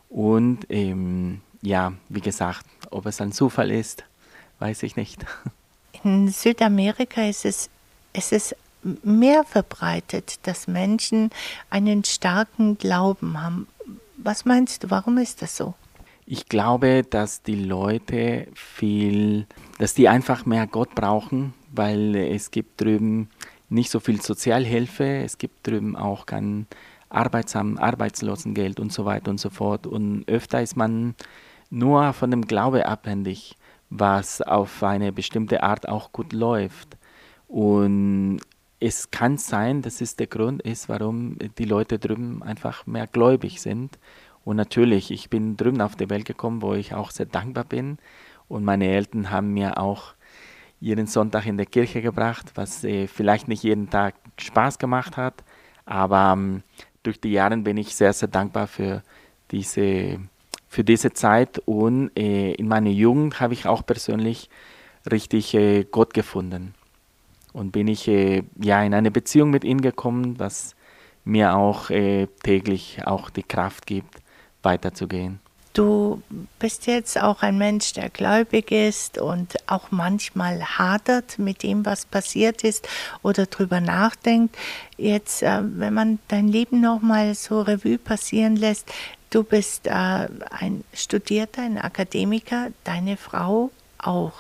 Und 0.10 0.66
ähm, 0.70 1.42
ja, 1.62 1.94
wie 2.10 2.20
gesagt, 2.20 2.66
ob 2.90 3.06
es 3.06 3.22
ein 3.22 3.32
Zufall 3.32 3.72
ist, 3.72 4.04
weiß 4.60 4.84
ich 4.84 4.98
nicht. 4.98 5.26
In 6.04 6.28
Südamerika 6.30 7.22
ist 7.22 7.46
es, 7.46 7.70
ist 8.14 8.34
es 8.34 8.56
mehr 9.04 9.44
verbreitet, 9.44 10.40
dass 10.44 10.68
Menschen 10.68 11.30
einen 11.70 12.04
starken 12.04 12.78
Glauben 12.78 13.42
haben. 13.42 13.68
Was 14.18 14.46
meinst 14.46 14.84
du, 14.84 14.90
warum 14.90 15.18
ist 15.18 15.42
das 15.42 15.58
so? 15.58 15.74
Ich 16.26 16.48
glaube, 16.48 17.04
dass 17.04 17.42
die 17.42 17.56
Leute 17.56 18.48
viel, 18.54 19.48
dass 19.80 19.94
die 19.94 20.08
einfach 20.08 20.46
mehr 20.46 20.68
Gott 20.68 20.96
brauchen, 20.96 21.54
weil 21.72 22.16
es 22.16 22.52
gibt 22.52 22.82
drüben 22.82 23.30
nicht 23.70 23.90
so 23.90 24.00
viel 24.00 24.22
Sozialhilfe, 24.22 25.24
es 25.24 25.38
gibt 25.38 25.66
drüben 25.68 25.96
auch 25.96 26.26
kein 26.26 26.68
Arbeitsam, 27.10 27.78
Arbeitslosengeld 27.78 28.80
und 28.80 28.94
so 28.94 29.06
weiter 29.06 29.32
und 29.32 29.40
so 29.40 29.50
fort. 29.50 29.88
Und 29.88 30.24
öfter 30.28 30.62
ist 30.62 30.78
man 30.78 31.16
nur 31.70 32.14
von 32.14 32.32
dem 32.32 32.46
Glaube 32.48 32.86
abhängig, 32.86 33.58
was 33.90 34.42
auf 34.42 34.84
eine 34.84 35.12
bestimmte 35.12 35.64
Art 35.64 35.88
auch 35.88 36.12
gut 36.12 36.34
läuft. 36.34 36.98
Und 37.48 38.40
es 38.82 39.12
kann 39.12 39.38
sein, 39.38 39.84
dass 39.84 40.02
es 40.02 40.16
der 40.16 40.26
Grund 40.26 40.64
ist, 40.64 40.90
warum 40.90 41.38
die 41.60 41.66
Leute 41.66 42.00
drüben 42.00 42.42
einfach 42.42 42.88
mehr 42.88 43.06
gläubig 43.06 43.62
sind. 43.62 44.00
Und 44.44 44.56
natürlich, 44.56 45.12
ich 45.12 45.30
bin 45.30 45.56
drüben 45.56 45.82
auf 45.82 45.96
die 45.96 46.10
Welt 46.10 46.26
gekommen, 46.26 46.64
wo 46.64 46.74
ich 46.74 46.96
auch 46.96 47.12
sehr 47.12 47.28
dankbar 47.28 47.64
bin. 47.64 48.00
Und 48.48 48.66
meine 48.66 48.88
Eltern 48.88 49.30
haben 49.30 49.54
mir 49.54 49.78
auch 49.78 50.16
jeden 50.80 51.06
Sonntag 51.06 51.46
in 51.46 51.58
der 51.58 51.68
Kirche 51.68 52.02
gebracht, 52.02 52.54
was 52.56 52.84
äh, 52.84 53.06
vielleicht 53.06 53.48
nicht 53.48 53.62
jeden 53.62 53.92
Tag 53.92 54.16
Spaß 54.40 54.80
gemacht 54.80 55.16
hat. 55.16 55.44
Aber 55.86 56.34
ähm, 56.34 56.64
durch 57.04 57.22
die 57.22 57.34
Jahre 57.34 57.58
bin 57.58 57.78
ich 57.78 57.96
sehr, 57.96 58.14
sehr 58.14 58.30
dankbar 58.30 58.66
für 58.66 59.04
diese, 59.52 60.20
für 60.68 60.84
diese 60.84 61.14
Zeit. 61.14 61.60
Und 61.66 62.18
äh, 62.18 62.54
in 62.54 62.68
meiner 62.68 62.90
Jugend 62.90 63.40
habe 63.40 63.54
ich 63.54 63.68
auch 63.68 63.86
persönlich 63.86 64.50
richtig 65.10 65.54
äh, 65.54 65.84
Gott 65.84 66.16
gefunden 66.16 66.74
und 67.54 67.72
bin 67.72 67.88
ich 67.88 68.08
äh, 68.08 68.44
ja 68.62 68.84
in 68.84 68.94
eine 68.94 69.12
Beziehung 69.12 69.50
mit 69.50 69.64
ihm 69.64 69.82
gekommen, 69.82 70.40
was 70.40 70.76
mir 71.24 71.56
auch 71.56 71.90
äh, 71.90 72.28
täglich 72.44 73.00
auch 73.06 73.30
die 73.30 73.44
Kraft 73.44 73.86
gibt, 73.86 74.16
weiterzugehen. 74.64 75.40
Du 75.74 76.22
bist 76.60 76.86
jetzt 76.86 77.22
auch 77.22 77.44
ein 77.44 77.58
Mensch, 77.58 77.94
der 77.94 78.10
gläubig 78.10 78.72
ist 78.72 79.18
und 79.18 79.56
auch 79.68 79.90
manchmal 79.90 80.62
hadert 80.62 81.40
mit 81.40 81.64
dem, 81.64 81.86
was 81.86 82.06
passiert 82.06 82.66
ist 82.66 82.90
oder 83.24 83.46
drüber 83.46 83.80
nachdenkt. 83.80 84.58
Jetzt, 84.98 85.44
äh, 85.44 85.62
wenn 85.62 85.94
man 85.94 86.20
dein 86.28 86.50
Leben 86.50 86.82
nochmal 86.82 87.36
so 87.36 87.62
Revue 87.62 87.98
passieren 87.98 88.58
lässt, 88.58 88.92
du 89.30 89.44
bist 89.44 89.88
äh, 89.88 89.92
ein 89.92 90.84
Studierter, 90.94 91.62
ein 91.62 91.78
Akademiker, 91.78 92.68
deine 92.84 93.16
Frau 93.16 93.72
auch. 94.06 94.34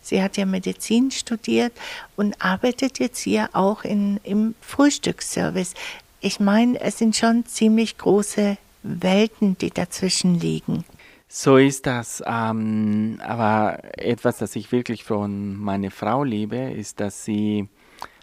Sie 0.00 0.22
hat 0.22 0.36
ja 0.36 0.46
Medizin 0.46 1.10
studiert 1.10 1.72
und 2.16 2.42
arbeitet 2.44 2.98
jetzt 2.98 3.20
hier 3.20 3.50
auch 3.52 3.84
in, 3.84 4.20
im 4.24 4.54
Frühstücksservice. 4.60 5.74
Ich 6.20 6.40
meine, 6.40 6.80
es 6.80 6.98
sind 6.98 7.16
schon 7.16 7.46
ziemlich 7.46 7.98
große 7.98 8.56
Welten, 8.82 9.56
die 9.58 9.70
dazwischen 9.70 10.38
liegen. 10.38 10.84
So 11.28 11.56
ist 11.56 11.86
das. 11.86 12.22
Ähm, 12.26 13.18
aber 13.24 13.78
etwas, 13.96 14.38
das 14.38 14.54
ich 14.54 14.70
wirklich 14.70 15.04
von 15.04 15.56
meiner 15.56 15.90
Frau 15.90 16.24
liebe, 16.24 16.56
ist, 16.56 17.00
dass 17.00 17.24
sie 17.24 17.68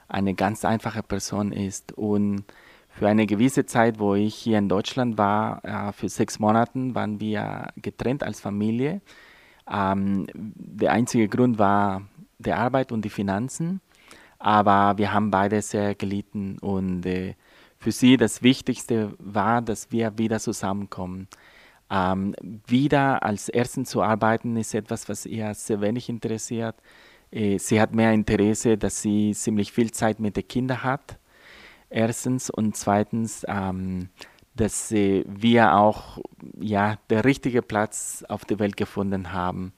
eine 0.07 0.33
ganz 0.33 0.63
einfache 0.63 1.03
Person 1.03 1.51
ist 1.51 1.91
und 1.93 2.43
für 2.89 3.07
eine 3.07 3.25
gewisse 3.25 3.65
Zeit, 3.65 3.97
wo 3.97 4.15
ich 4.15 4.35
hier 4.35 4.57
in 4.57 4.67
Deutschland 4.69 5.17
war, 5.17 5.63
äh, 5.63 5.91
für 5.93 6.09
sechs 6.09 6.37
Monate, 6.37 6.93
waren 6.93 7.19
wir 7.19 7.69
getrennt 7.77 8.23
als 8.23 8.41
Familie. 8.41 9.01
Ähm, 9.69 10.27
der 10.33 10.91
einzige 10.91 11.27
Grund 11.27 11.59
war 11.59 12.03
die 12.39 12.53
Arbeit 12.53 12.91
und 12.91 13.03
die 13.03 13.09
Finanzen, 13.09 13.81
aber 14.39 14.97
wir 14.97 15.13
haben 15.13 15.29
beide 15.31 15.61
sehr 15.61 15.95
gelitten 15.95 16.57
und 16.59 17.05
äh, 17.05 17.35
für 17.77 17.91
sie 17.91 18.17
das 18.17 18.43
Wichtigste 18.43 19.13
war, 19.19 19.61
dass 19.61 19.91
wir 19.91 20.17
wieder 20.17 20.39
zusammenkommen. 20.39 21.27
Ähm, 21.89 22.35
wieder 22.67 23.23
als 23.23 23.49
Ersten 23.49 23.85
zu 23.85 24.01
arbeiten 24.01 24.57
ist 24.57 24.73
etwas, 24.73 25.09
was 25.09 25.25
ihr 25.25 25.53
sehr 25.53 25.81
wenig 25.81 26.09
interessiert. 26.09 26.75
Äh, 27.31 27.57
sie 27.57 27.81
hat 27.81 27.93
mehr 27.93 28.13
Interesse, 28.13 28.77
dass 28.77 29.01
sie 29.01 29.33
ziemlich 29.33 29.71
viel 29.71 29.91
Zeit 29.91 30.19
mit 30.19 30.35
den 30.35 30.47
Kindern 30.47 30.83
hat. 30.83 31.17
Erstens 31.89 32.49
und 32.49 32.75
zweitens, 32.75 33.43
ähm, 33.47 34.09
dass 34.59 34.91
wir 34.91 35.75
auch 35.75 36.19
ja, 36.59 36.97
der 37.09 37.23
richtige 37.23 37.61
Platz 37.61 38.25
auf 38.27 38.43
der 38.43 38.59
Welt 38.59 38.75
gefunden 38.75 39.31
haben. 39.31 39.71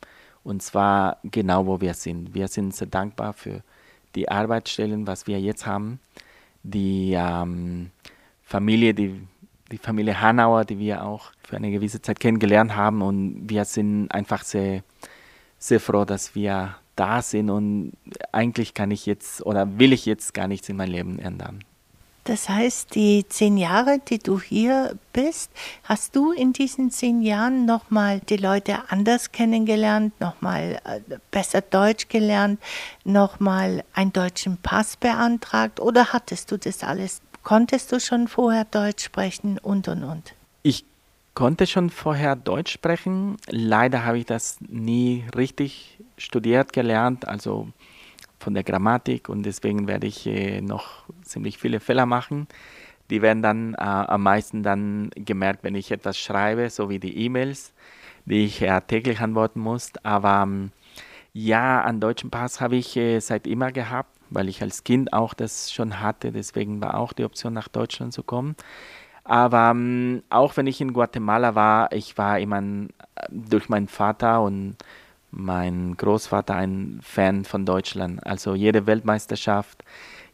Und 0.44 0.64
zwar 0.64 1.18
genau, 1.24 1.68
wo 1.68 1.82
wir 1.82 1.94
sind. 1.94 2.34
Wir 2.34 2.48
sind 2.48 2.74
sehr 2.74 2.88
dankbar 2.88 3.34
für 3.34 3.62
die 4.16 4.30
Arbeitsstellen, 4.30 5.06
was 5.06 5.28
wir 5.28 5.40
jetzt 5.40 5.68
haben. 5.68 6.00
Die 6.64 7.14
ähm, 7.16 7.92
Familie, 8.42 8.96
die, 8.96 9.22
die 9.72 9.78
Familie 9.78 10.20
Hanauer, 10.20 10.66
die 10.66 10.80
wir 10.80 11.06
auch 11.06 11.32
für 11.44 11.58
eine 11.58 11.70
gewisse 11.70 12.02
Zeit 12.02 12.20
kennengelernt 12.20 12.76
haben. 12.76 13.04
Und 13.04 13.48
wir 13.48 13.66
sind 13.66 14.10
einfach 14.10 14.44
sehr, 14.44 14.84
sehr 15.60 15.80
froh, 15.80 16.06
dass 16.06 16.34
wir 16.34 16.76
da 16.96 17.22
sind. 17.22 17.52
Und 17.52 17.94
eigentlich 18.32 18.74
kann 18.74 18.90
ich 18.90 19.06
jetzt 19.06 19.46
oder 19.46 19.78
will 19.78 19.94
ich 19.94 20.08
jetzt 20.08 20.34
gar 20.34 20.48
nichts 20.48 20.70
in 20.70 20.78
meinem 20.78 20.92
Leben 20.92 21.20
ändern. 21.20 21.64
Das 22.24 22.50
heißt, 22.50 22.94
die 22.94 23.26
zehn 23.28 23.58
Jahre, 23.58 24.00
die 24.00 24.20
du 24.20 24.40
hier 24.40 24.96
bist, 25.12 25.52
hast 25.84 26.16
du 26.16 26.32
in 26.32 26.54
diesen 26.54 26.92
zehn 26.92 27.22
Jahren 27.24 27.66
nochmal 27.66 28.20
die 28.30 28.38
Leute 28.38 28.90
anders 28.90 29.32
kennengelernt, 29.32 30.14
nochmal 30.20 30.80
äh, 30.86 31.00
besser 31.32 31.62
Deutsch 31.62 32.10
gelernt, 32.10 32.62
nochmal 33.04 33.84
einen 33.94 34.14
deutschen 34.14 34.58
Pass 34.58 34.98
beantragt 34.98 35.80
oder 35.80 36.14
hattest 36.14 36.52
du 36.52 36.58
das 36.58 36.84
alles? 36.84 37.22
Konntest 37.44 37.92
du 37.92 38.00
schon 38.00 38.28
vorher 38.28 38.66
Deutsch 38.66 39.04
sprechen 39.04 39.58
und 39.58 39.88
und 39.88 40.04
und? 40.04 40.36
Ich 40.62 40.86
konnte 41.34 41.66
schon 41.66 41.90
vorher 41.90 42.36
Deutsch 42.36 42.72
sprechen. 42.72 43.38
Leider 43.48 44.06
habe 44.06 44.20
ich 44.20 44.28
das 44.28 44.58
nie 44.62 45.26
richtig 45.36 45.98
studiert 46.18 46.72
gelernt. 46.72 47.28
Also 47.28 47.70
von 48.42 48.54
der 48.54 48.64
Grammatik 48.64 49.30
und 49.30 49.44
deswegen 49.44 49.88
werde 49.88 50.08
ich 50.08 50.28
äh, 50.28 50.62
noch 50.62 51.06
ziemlich 51.22 51.58
viele 51.58 51.80
Fehler 51.80 52.06
machen. 52.06 52.48
Die 53.10 53.22
werden 53.22 53.44
dann 53.44 53.74
äh, 53.76 53.78
am 53.82 54.24
meisten 54.24 54.64
dann 54.64 55.10
gemerkt, 55.16 55.64
wenn 55.64 55.76
ich 55.76 55.92
etwas 55.92 56.18
schreibe, 56.18 56.70
so 56.70 56.90
wie 56.90 57.00
die 57.00 57.26
E-Mails, 57.26 57.74
die 58.26 58.46
ich 58.46 58.62
äh, 58.62 58.82
täglich 58.82 59.20
antworten 59.20 59.60
muss. 59.60 59.92
Aber 60.04 60.44
ähm, 60.44 60.72
ja, 61.34 61.84
einen 61.84 62.00
deutschen 62.00 62.30
Pass 62.30 62.62
habe 62.62 62.78
ich 62.78 62.96
äh, 62.98 63.20
seit 63.20 63.48
immer 63.48 63.72
gehabt, 63.72 64.18
weil 64.30 64.50
ich 64.50 64.62
als 64.62 64.84
Kind 64.84 65.14
auch 65.14 65.34
das 65.34 65.72
schon 65.72 66.00
hatte. 66.02 66.32
Deswegen 66.32 66.82
war 66.82 66.96
auch 66.96 67.14
die 67.14 67.26
Option, 67.26 67.54
nach 67.54 67.68
Deutschland 67.68 68.14
zu 68.14 68.24
kommen. 68.24 68.56
Aber 69.24 69.72
ähm, 69.72 70.24
auch 70.30 70.58
wenn 70.58 70.68
ich 70.68 70.82
in 70.82 70.94
Guatemala 70.94 71.56
war, 71.56 71.92
ich 71.94 72.18
war 72.18 72.40
immer 72.40 72.60
äh, 72.60 72.88
durch 73.30 73.70
meinen 73.70 73.88
Vater 73.88 74.42
und 74.42 74.78
mein 75.32 75.96
Großvater 75.98 76.56
ein 76.56 77.00
Fan 77.02 77.46
von 77.46 77.66
Deutschland. 77.66 78.26
Also 78.26 78.54
jede 78.54 78.86
Weltmeisterschaft, 78.86 79.84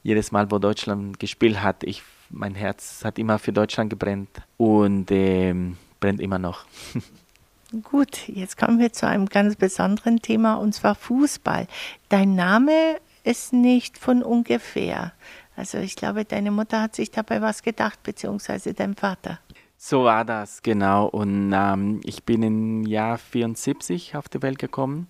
jedes 0.03 0.31
Mal, 0.31 0.51
wo 0.51 0.59
Deutschland 0.59 1.19
gespielt 1.19 1.61
hat, 1.61 1.83
ich, 1.83 2.03
mein 2.29 2.55
Herz 2.55 3.03
hat 3.03 3.19
immer 3.19 3.39
für 3.39 3.53
Deutschland 3.53 3.89
gebrennt 3.89 4.29
und 4.57 5.11
äh, 5.11 5.53
brennt 5.99 6.19
immer 6.19 6.39
noch. 6.39 6.65
Gut, 7.83 8.29
jetzt 8.29 8.57
kommen 8.57 8.79
wir 8.79 8.93
zu 8.93 9.07
einem 9.07 9.27
ganz 9.27 9.55
besonderen 9.57 10.21
Thema 10.21 10.55
und 10.55 10.73
zwar 10.73 10.95
Fußball. 10.95 11.67
Dein 12.07 12.35
Name 12.35 12.97
ist 13.25 13.51
nicht 13.51 13.97
von 13.97 14.23
ungefähr. 14.23 15.11
Also 15.57 15.79
ich 15.79 15.95
glaube, 15.95 16.23
deine 16.23 16.51
Mutter 16.51 16.81
hat 16.81 16.95
sich 16.95 17.11
dabei 17.11 17.41
was 17.41 17.63
gedacht, 17.63 18.01
beziehungsweise 18.03 18.73
dein 18.73 18.95
Vater. 18.95 19.39
So 19.79 20.05
war 20.05 20.25
das, 20.25 20.63
genau. 20.63 21.05
Und 21.05 21.53
ähm, 21.55 22.01
ich 22.03 22.24
bin 22.24 22.41
im 22.41 22.84
Jahr 22.88 23.19
74 23.19 24.15
auf 24.15 24.27
die 24.27 24.41
Welt 24.41 24.57
gekommen. 24.57 25.07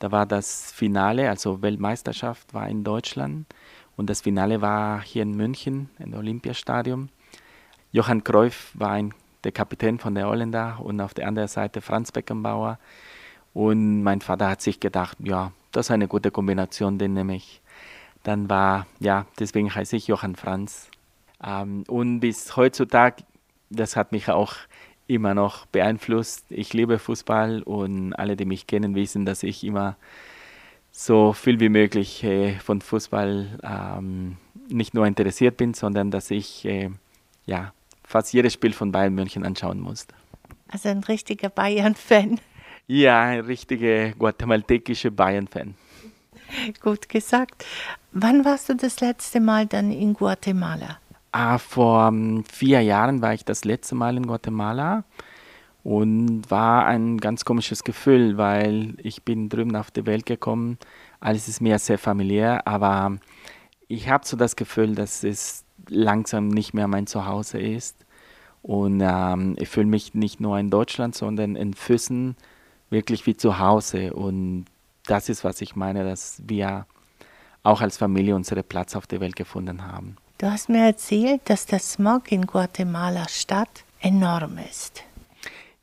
Da 0.00 0.12
war 0.12 0.26
das 0.26 0.70
Finale, 0.70 1.30
also 1.30 1.62
Weltmeisterschaft 1.62 2.52
war 2.52 2.68
in 2.68 2.84
Deutschland. 2.84 3.46
Und 3.96 4.10
das 4.10 4.20
Finale 4.20 4.60
war 4.60 5.00
hier 5.00 5.22
in 5.22 5.34
München, 5.34 5.88
im 5.98 6.12
Olympiastadion. 6.12 7.08
Johann 7.90 8.22
Cruyff 8.22 8.72
war 8.74 8.90
ein, 8.90 9.14
der 9.44 9.52
Kapitän 9.52 9.98
von 9.98 10.14
der 10.14 10.26
Holländer 10.26 10.78
und 10.82 11.00
auf 11.00 11.14
der 11.14 11.26
anderen 11.26 11.48
Seite 11.48 11.80
Franz 11.80 12.12
Beckenbauer. 12.12 12.78
Und 13.54 14.02
mein 14.02 14.20
Vater 14.20 14.50
hat 14.50 14.60
sich 14.60 14.78
gedacht, 14.78 15.16
ja, 15.20 15.52
das 15.72 15.86
ist 15.86 15.90
eine 15.90 16.08
gute 16.08 16.30
Kombination, 16.30 16.98
den 16.98 17.14
nehme 17.14 17.36
ich. 17.36 17.62
Dann 18.24 18.50
war, 18.50 18.86
ja, 19.00 19.24
deswegen 19.38 19.74
heiße 19.74 19.96
ich 19.96 20.06
Johann 20.06 20.36
Franz. 20.36 20.90
Ähm, 21.42 21.84
und 21.88 22.20
bis 22.20 22.56
heutzutage 22.56 23.24
das 23.72 23.96
hat 23.96 24.12
mich 24.12 24.28
auch 24.30 24.54
immer 25.06 25.34
noch 25.34 25.66
beeinflusst. 25.66 26.46
Ich 26.50 26.72
liebe 26.72 26.98
Fußball 26.98 27.62
und 27.62 28.12
alle, 28.14 28.36
die 28.36 28.44
mich 28.44 28.66
kennen, 28.66 28.94
wissen, 28.94 29.26
dass 29.26 29.42
ich 29.42 29.64
immer 29.64 29.96
so 30.90 31.32
viel 31.32 31.58
wie 31.60 31.68
möglich 31.68 32.22
äh, 32.22 32.58
von 32.60 32.80
Fußball 32.80 33.58
ähm, 33.62 34.36
nicht 34.68 34.94
nur 34.94 35.06
interessiert 35.06 35.56
bin, 35.56 35.74
sondern 35.74 36.10
dass 36.10 36.30
ich 36.30 36.64
äh, 36.64 36.90
ja, 37.46 37.72
fast 38.04 38.32
jedes 38.32 38.52
Spiel 38.52 38.72
von 38.72 38.92
Bayern 38.92 39.14
München 39.14 39.44
anschauen 39.44 39.80
muss. 39.80 40.06
Also 40.68 40.88
ein 40.88 41.04
richtiger 41.04 41.48
Bayern-Fan. 41.48 42.40
Ja, 42.86 43.22
ein 43.22 43.40
richtiger 43.40 44.10
guatemaltekischer 44.12 45.10
Bayern-Fan. 45.10 45.74
Gut 46.80 47.08
gesagt. 47.08 47.64
Wann 48.12 48.44
warst 48.44 48.68
du 48.68 48.74
das 48.74 49.00
letzte 49.00 49.40
Mal 49.40 49.66
dann 49.66 49.90
in 49.90 50.12
Guatemala? 50.14 50.98
Ah, 51.32 51.58
vor 51.58 52.08
um, 52.08 52.44
vier 52.44 52.82
Jahren 52.82 53.22
war 53.22 53.32
ich 53.34 53.44
das 53.44 53.64
letzte 53.64 53.94
Mal 53.94 54.16
in 54.18 54.26
Guatemala 54.26 55.04
Und 55.84 56.50
war 56.50 56.86
ein 56.86 57.18
ganz 57.18 57.44
komisches 57.44 57.84
Gefühl, 57.84 58.38
weil 58.38 58.96
ich 58.98 59.24
bin 59.24 59.48
drüben 59.48 59.76
auf 59.76 59.90
die 59.90 60.06
Welt 60.06 60.26
gekommen. 60.26 60.78
Alles 61.20 61.48
ist 61.48 61.60
mir 61.62 61.78
sehr 61.78 61.98
familiär, 61.98 62.66
aber 62.66 63.18
ich 63.88 64.08
habe 64.08 64.26
so 64.26 64.36
das 64.36 64.56
Gefühl, 64.56 64.94
dass 64.94 65.24
es 65.24 65.64
langsam 65.88 66.48
nicht 66.48 66.74
mehr 66.74 66.88
mein 66.88 67.06
Zuhause 67.06 67.60
ist. 67.60 68.06
Und 68.62 69.00
ähm, 69.02 69.56
ich 69.58 69.68
fühle 69.68 69.86
mich 69.86 70.14
nicht 70.14 70.40
nur 70.40 70.58
in 70.58 70.70
Deutschland, 70.70 71.14
sondern 71.16 71.56
in 71.56 71.74
Füssen 71.74 72.36
wirklich 72.90 73.26
wie 73.26 73.36
zu 73.36 73.58
Hause. 73.58 74.14
Und 74.14 74.66
das 75.06 75.28
ist, 75.28 75.44
was 75.44 75.60
ich 75.62 75.76
meine, 75.76 76.04
dass 76.04 76.42
wir 76.46 76.86
auch 77.64 77.80
als 77.82 77.98
Familie 77.98 78.36
unseren 78.36 78.64
Platz 78.64 78.96
auf 78.96 79.06
der 79.06 79.20
Welt 79.20 79.36
gefunden 79.36 79.86
haben. 79.86 80.16
Du 80.42 80.50
hast 80.50 80.68
mir 80.68 80.84
erzählt, 80.86 81.42
dass 81.44 81.66
der 81.66 81.78
Smog 81.78 82.32
in 82.32 82.44
Guatemala 82.44 83.28
Stadt 83.28 83.84
enorm 84.00 84.58
ist. 84.58 85.04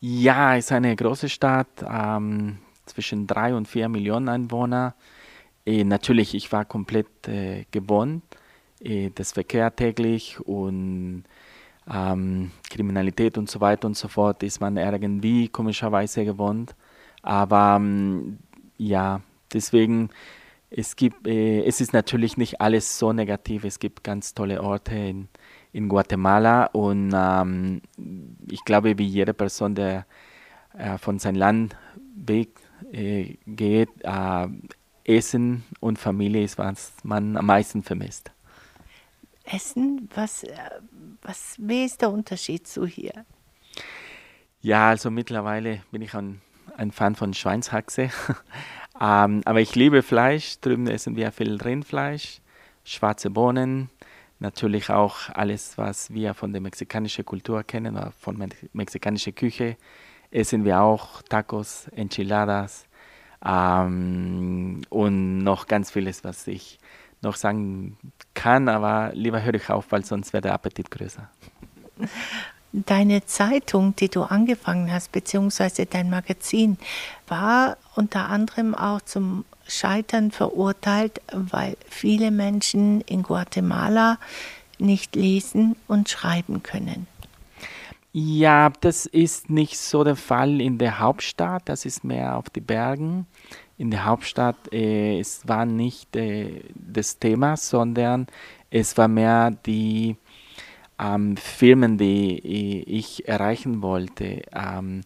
Ja, 0.02 0.58
es 0.58 0.66
ist 0.66 0.72
eine 0.74 0.94
große 0.98 1.30
Stadt, 1.30 1.70
ähm, 1.90 2.58
zwischen 2.86 3.26
drei 3.26 3.56
und 3.56 3.70
vier 3.70 3.88
Millionen 3.88 4.28
Einwohner. 4.28 4.96
Äh, 5.66 5.86
natürlich, 5.86 6.36
ich 6.36 6.52
war 6.52 6.66
komplett 6.66 7.30
äh, 7.30 7.68
gewohnt, 7.72 8.22
äh, 8.82 9.12
das 9.16 9.32
Verkehr 9.32 9.74
täglich 9.74 10.42
und 10.42 11.24
ähm, 11.90 12.52
Kriminalität 12.70 13.38
und 13.38 13.50
so 13.50 13.62
weiter 13.62 13.88
und 13.88 13.96
so 13.96 14.10
fort 14.10 14.44
ist 14.44 14.60
man 14.60 14.76
irgendwie 14.76 15.48
komischerweise 15.48 16.26
gewohnt. 16.26 16.76
Aber 17.22 17.78
ähm, 17.78 18.40
ja, 18.78 19.22
deswegen, 19.54 20.10
es, 20.72 20.96
gibt, 20.96 21.28
äh, 21.28 21.64
es 21.64 21.82
ist 21.82 21.94
natürlich 21.94 22.38
nicht 22.38 22.62
alles 22.62 23.00
so 23.00 23.14
negativ. 23.14 23.64
Es 23.64 23.80
gibt 23.80 24.04
ganz 24.04 24.34
tolle 24.34 24.62
Orte 24.62 24.96
in, 24.96 25.28
in 25.74 25.90
Guatemala 25.90 26.66
und 26.66 27.12
ähm, 27.14 27.82
ich 28.50 28.64
glaube, 28.66 28.98
wie 28.98 29.08
jede 29.08 29.34
Person, 29.34 29.76
der 29.76 30.06
äh, 30.78 30.98
von 30.98 31.20
seinem 31.20 31.36
Land 31.36 31.76
weg 32.16 32.50
äh, 32.92 33.38
geht, 33.46 33.90
äh, 34.04 34.48
Essen 35.06 35.64
und 35.80 35.98
Familie 35.98 36.44
ist, 36.44 36.58
was 36.58 36.94
man 37.04 37.36
am 37.36 37.48
meisten 37.48 37.82
vermisst. 37.82 38.32
Essen, 39.44 40.08
was, 40.14 40.44
äh, 40.44 40.56
was, 41.24 41.56
wie 41.58 41.86
ist 41.86 42.02
der 42.02 42.12
Unterschied 42.12 42.68
zu 42.68 42.86
hier? 42.86 43.26
Ja, 44.62 44.90
also 44.90 45.10
mittlerweile 45.10 45.82
bin 45.92 46.02
ich 46.04 46.14
ein, 46.14 46.42
ein 46.78 46.92
Fan 46.92 47.16
von 47.16 47.34
Schweinshaxe. 47.34 48.12
ähm, 49.00 49.42
aber 49.46 49.62
ich 49.62 49.76
liebe 49.76 50.02
Fleisch. 50.02 50.60
Drüben 50.60 50.88
essen 50.88 51.16
wir 51.16 51.32
viel 51.32 51.56
Rindfleisch, 51.56 52.42
schwarze 52.84 53.30
Bohnen, 53.30 53.90
natürlich 54.40 54.90
auch 54.90 55.30
alles, 55.34 55.78
was 55.78 56.14
wir 56.14 56.34
von 56.34 56.52
der 56.52 56.62
mexikanischen 56.62 57.26
Kultur 57.26 57.64
kennen, 57.64 57.96
oder 57.96 58.12
von 58.20 58.40
der 58.40 58.50
mexikanischen 58.74 59.36
Küche. 59.36 59.78
Essen 60.32 60.66
wir 60.66 60.82
auch 60.82 61.22
Tacos, 61.24 61.88
Enchiladas 61.90 62.86
ähm, 63.46 64.82
und 64.90 65.40
noch 65.40 65.68
ganz 65.68 65.92
vieles, 65.92 66.24
was 66.24 66.48
ich 66.48 66.78
noch 67.22 67.36
sagen 67.36 67.98
kann, 68.34 68.70
aber 68.70 69.12
lieber 69.14 69.42
höre 69.44 69.56
ich 69.56 69.70
auf, 69.70 69.92
weil 69.92 70.06
sonst 70.06 70.34
wird 70.34 70.46
der 70.46 70.54
Appetit 70.54 70.90
größer. 70.92 71.30
Deine 72.72 73.26
Zeitung, 73.26 73.96
die 73.96 74.10
du 74.10 74.24
angefangen 74.24 74.92
hast, 74.92 75.12
beziehungsweise 75.12 75.86
dein 75.86 76.10
Magazin, 76.10 76.78
war 77.28 77.78
unter 77.96 78.30
anderem 78.30 78.76
auch 78.76 79.02
zum 79.02 79.46
Scheitern 79.68 80.32
verurteilt, 80.32 81.22
weil 81.32 81.78
viele 81.88 82.32
Menschen 82.32 83.02
in 83.02 83.24
Guatemala 83.24 84.18
nicht 84.78 85.16
lesen 85.16 85.76
und 85.88 86.10
schreiben 86.10 86.64
können. 86.64 87.08
Ja, 88.12 88.72
das 88.82 89.06
ist 89.06 89.50
nicht 89.50 89.78
so 89.78 90.04
der 90.04 90.16
Fall 90.16 90.62
in 90.62 90.78
der 90.78 91.00
Hauptstadt, 91.00 91.64
das 91.66 91.86
ist 91.86 92.04
mehr 92.04 92.38
auf 92.38 92.50
die 92.50 92.62
Bergen 92.62 93.28
in 93.80 93.92
der 93.92 94.06
Hauptstadt, 94.06 94.74
äh, 94.74 95.20
es 95.20 95.48
war 95.48 95.66
nicht 95.66 96.16
äh, 96.16 96.64
das 96.76 97.18
Thema, 97.18 97.56
sondern 97.56 98.28
es 98.70 98.98
war 98.98 99.08
mehr 99.08 99.52
die 99.52 100.18
ähm, 101.00 101.38
Firmen, 101.38 101.98
die 101.98 102.40
ich 102.86 103.28
erreichen 103.28 103.82
wollte. 103.82 104.42
Ähm, 104.54 105.02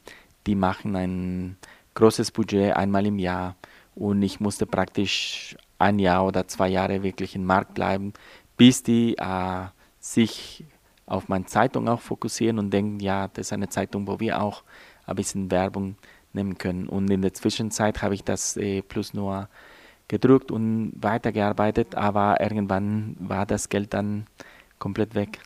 die 0.47 0.55
machen 0.55 0.95
ein 0.95 1.57
großes 1.93 2.31
Budget 2.31 2.75
einmal 2.75 3.05
im 3.05 3.19
Jahr 3.19 3.55
und 3.95 4.21
ich 4.23 4.39
musste 4.39 4.65
praktisch 4.65 5.55
ein 5.79 5.99
Jahr 5.99 6.25
oder 6.25 6.47
zwei 6.47 6.69
Jahre 6.69 7.03
wirklich 7.03 7.35
im 7.35 7.45
Markt 7.45 7.73
bleiben, 7.75 8.13
bis 8.57 8.83
die 8.83 9.15
äh, 9.17 9.65
sich 9.99 10.65
auf 11.05 11.29
meine 11.29 11.45
Zeitung 11.45 11.87
auch 11.87 12.01
fokussieren 12.01 12.59
und 12.59 12.71
denken, 12.71 12.99
ja, 12.99 13.27
das 13.27 13.47
ist 13.47 13.53
eine 13.53 13.69
Zeitung, 13.69 14.07
wo 14.07 14.19
wir 14.19 14.41
auch 14.41 14.63
ein 15.05 15.15
bisschen 15.15 15.51
Werbung 15.51 15.95
nehmen 16.31 16.57
können. 16.57 16.87
Und 16.87 17.09
in 17.11 17.21
der 17.21 17.33
Zwischenzeit 17.33 18.01
habe 18.01 18.15
ich 18.15 18.23
das 18.23 18.57
äh, 18.57 18.81
plus 18.81 19.13
nur 19.13 19.49
gedruckt 20.07 20.51
und 20.51 20.93
weitergearbeitet, 20.95 21.95
aber 21.95 22.39
irgendwann 22.41 23.15
war 23.19 23.45
das 23.45 23.69
Geld 23.69 23.93
dann 23.93 24.27
komplett 24.79 25.15
weg. 25.15 25.39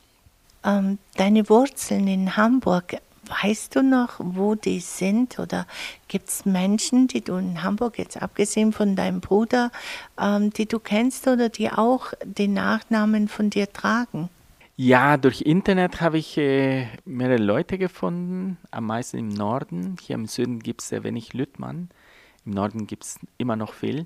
Ähm, 0.68 1.00
deine 1.16 1.48
Wurzeln 1.50 2.08
in 2.08 2.36
Hamburg, 2.36 2.98
weißt 3.42 3.76
du 3.76 3.84
noch, 3.84 4.16
wo 4.20 4.56
die 4.56 4.82
sind? 4.82 5.40
Oder 5.40 5.66
gibt 6.10 6.28
es 6.28 6.46
Menschen, 6.46 7.08
die 7.08 7.22
du 7.22 7.36
in 7.38 7.64
Hamburg, 7.64 7.98
jetzt 7.98 8.22
abgesehen 8.22 8.74
von 8.74 8.96
deinem 8.98 9.22
Bruder, 9.22 9.72
ähm, 10.20 10.52
die 10.52 10.66
du 10.66 10.80
kennst 10.80 11.28
oder 11.28 11.48
die 11.48 11.72
auch 11.72 12.14
den 12.24 12.54
Nachnamen 12.54 13.30
von 13.30 13.50
dir 13.50 13.72
tragen? 13.72 14.30
Ja, 14.76 15.18
durch 15.18 15.42
Internet 15.42 16.02
habe 16.02 16.18
ich 16.18 16.38
äh, 16.38 16.88
mehrere 17.06 17.42
Leute 17.42 17.78
gefunden, 17.78 18.58
am 18.70 18.86
meisten 18.88 19.18
im 19.18 19.30
Norden. 19.30 19.96
Hier 20.02 20.16
im 20.16 20.28
Süden 20.28 20.60
gibt 20.60 20.82
es 20.82 20.90
sehr 20.90 21.04
wenig 21.04 21.34
Lüttmann. 21.34 21.90
Im 22.46 22.52
Norden 22.52 22.88
gibt 22.88 23.06
es 23.06 23.20
immer 23.38 23.56
noch 23.56 23.74
viel. 23.74 24.06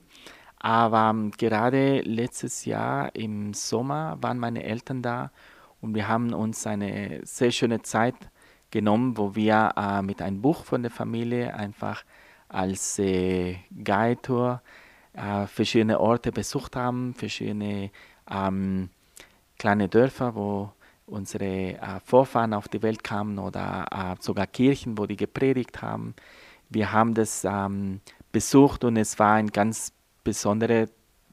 Aber 0.60 1.10
ähm, 1.10 1.32
gerade 1.32 2.02
letztes 2.02 2.65
Jahr 2.65 3.15
im 3.15 3.54
Sommer 3.54 4.17
waren 4.21 4.38
meine 4.38 4.63
Eltern 4.63 5.02
da 5.02 5.32
und 5.82 5.96
wir 5.96 6.08
haben 6.08 6.34
uns 6.34 6.65
eine 6.67 7.22
sehr 7.24 7.52
schöne 7.52 7.82
Zeit 7.82 8.15
genommen, 8.70 9.17
wo 9.17 9.36
wir 9.36 9.74
äh, 9.76 10.02
mit 10.02 10.22
einem 10.22 10.41
Buch 10.41 10.63
von 10.63 10.82
der 10.82 10.91
Familie 10.91 11.54
einfach 11.54 12.04
als 12.48 13.00
äh, 13.00 13.58
Guide-Tour 13.84 14.62
äh, 15.13 15.48
verschiedene 15.48 16.00
Orte 16.00 16.32
besucht 16.32 16.76
haben, 16.76 17.13
verschiedene 17.15 17.91
ähm, 18.30 18.89
kleine 19.58 19.89
Dörfer, 19.89 20.36
wo 20.36 20.72
unsere 21.06 21.46
äh, 21.46 22.00
Vorfahren 22.06 22.54
auf 22.54 22.67
die 22.67 22.82
Welt 22.82 23.04
kamen 23.04 23.38
oder 23.39 23.86
äh, 23.91 24.22
sogar 24.22 24.48
Kirchen, 24.48 24.98
wo 24.98 25.06
die 25.06 25.17
gepredigt 25.17 25.82
haben. 25.82 26.15
Wir 26.70 26.91
haben 26.91 27.13
das 27.13 27.44
ähm, 27.44 28.00
besucht 28.32 28.84
und 28.84 28.96
es 28.96 29.20
war 29.20 29.34
eine 29.34 29.52
ganz 29.52 29.91
besondere 30.24 30.89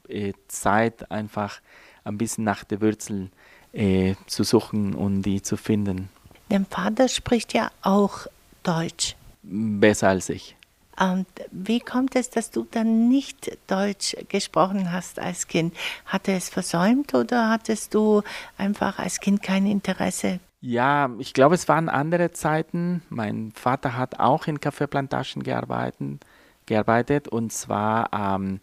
äh, 0.09 0.33
Zeit, 0.49 1.11
einfach 1.11 1.61
ein 2.05 2.19
bisschen 2.19 2.45
nach 2.45 2.65
der 2.65 2.81
Wurzel 2.81 3.31
äh, 3.79 4.17
zu 4.27 4.43
suchen 4.43 4.95
und 4.95 5.23
die 5.23 5.41
zu 5.41 5.57
finden. 5.57 6.09
Dein 6.49 6.67
Vater 6.67 7.09
spricht 7.09 7.53
ja 7.55 7.71
auch 7.83 8.27
Deutsch. 8.63 9.15
Besser 9.43 10.09
als 10.09 10.29
ich. 10.29 10.57
Und 10.99 11.27
wie 11.53 11.79
kommt 11.79 12.17
es, 12.17 12.29
dass 12.31 12.51
du 12.51 12.67
dann 12.69 13.09
nicht 13.09 13.57
Deutsch 13.69 14.17
gesprochen 14.29 14.91
hast 14.93 15.21
als 15.21 15.47
Kind? 15.47 15.75
Hat 16.07 16.27
er 16.27 16.37
es 16.37 16.49
versäumt 16.49 17.15
oder 17.15 17.51
hattest 17.51 17.95
du 17.95 18.23
einfach 18.57 18.99
als 18.99 19.21
Kind 19.21 19.43
kein 19.43 19.65
Interesse? 19.67 20.41
Ja, 20.61 21.11
ich 21.21 21.35
glaube, 21.35 21.55
es 21.55 21.69
waren 21.69 21.89
andere 21.89 22.33
Zeiten. 22.33 23.03
Mein 23.11 23.53
Vater 23.55 23.97
hat 23.97 24.19
auch 24.19 24.49
in 24.49 24.59
Kaffeeplantagen 24.59 25.45
gearbeitet, 25.45 26.19
gearbeitet 26.67 27.29
und 27.29 27.53
zwar 27.53 28.11
ähm, 28.13 28.59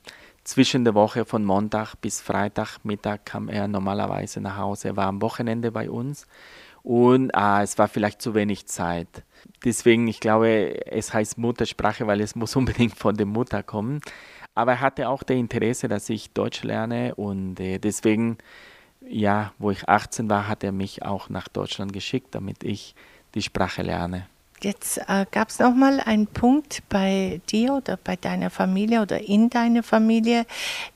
zwischen 0.46 0.86
der 0.86 0.94
Woche 0.94 1.26
von 1.26 1.44
Montag 1.44 1.96
bis 1.96 2.22
Freitag 2.22 2.78
Mittag 2.84 3.26
kam 3.26 3.50
er 3.50 3.68
normalerweise 3.68 4.40
nach 4.40 4.58
Hause. 4.58 4.90
Er 4.90 4.96
war 4.96 5.08
am 5.08 5.22
Wochenende 5.22 5.72
bei 5.72 5.90
uns 5.90 6.28
und 6.84 7.32
äh, 7.32 7.64
es 7.64 7.78
war 7.80 7.88
vielleicht 7.88 8.22
zu 8.22 8.36
wenig 8.36 8.68
Zeit. 8.68 9.24
Deswegen, 9.66 10.08
ich 10.08 10.20
glaube, 10.20 10.86
es 10.86 11.14
heißt 11.14 11.40
Muttersprache, 11.40 12.06
weil 12.06 12.22
es 12.22 12.36
muss 12.36 12.56
unbedingt 12.56 12.96
von 12.96 13.18
der 13.18 13.26
Mutter 13.26 13.64
kommen. 13.64 14.02
Aber 14.54 14.74
er 14.74 14.82
hatte 14.82 15.10
auch 15.10 15.24
das 15.24 15.36
Interesse, 15.36 15.88
dass 15.88 16.10
ich 16.10 16.32
Deutsch 16.32 16.64
lerne 16.64 17.16
und 17.16 17.60
äh, 17.60 17.80
deswegen, 17.80 18.38
ja, 19.02 19.52
wo 19.58 19.72
ich 19.72 19.90
18 19.90 20.30
war, 20.30 20.48
hat 20.48 20.64
er 20.64 20.72
mich 20.72 21.04
auch 21.04 21.28
nach 21.28 21.48
Deutschland 21.48 21.92
geschickt, 21.92 22.36
damit 22.36 22.64
ich 22.64 22.96
die 23.34 23.42
Sprache 23.42 23.82
lerne. 23.82 24.28
Jetzt 24.66 24.98
äh, 25.08 25.28
gab 25.30 25.50
es 25.50 25.60
noch 25.60 25.76
mal 25.76 26.00
einen 26.00 26.26
Punkt 26.26 26.82
bei 26.90 27.40
dir 27.52 27.76
oder 27.76 27.98
bei 28.04 28.16
deiner 28.16 28.50
Familie 28.50 29.04
oder 29.04 29.22
in 29.22 29.52
deiner 29.52 29.84
Familie. 29.84 30.48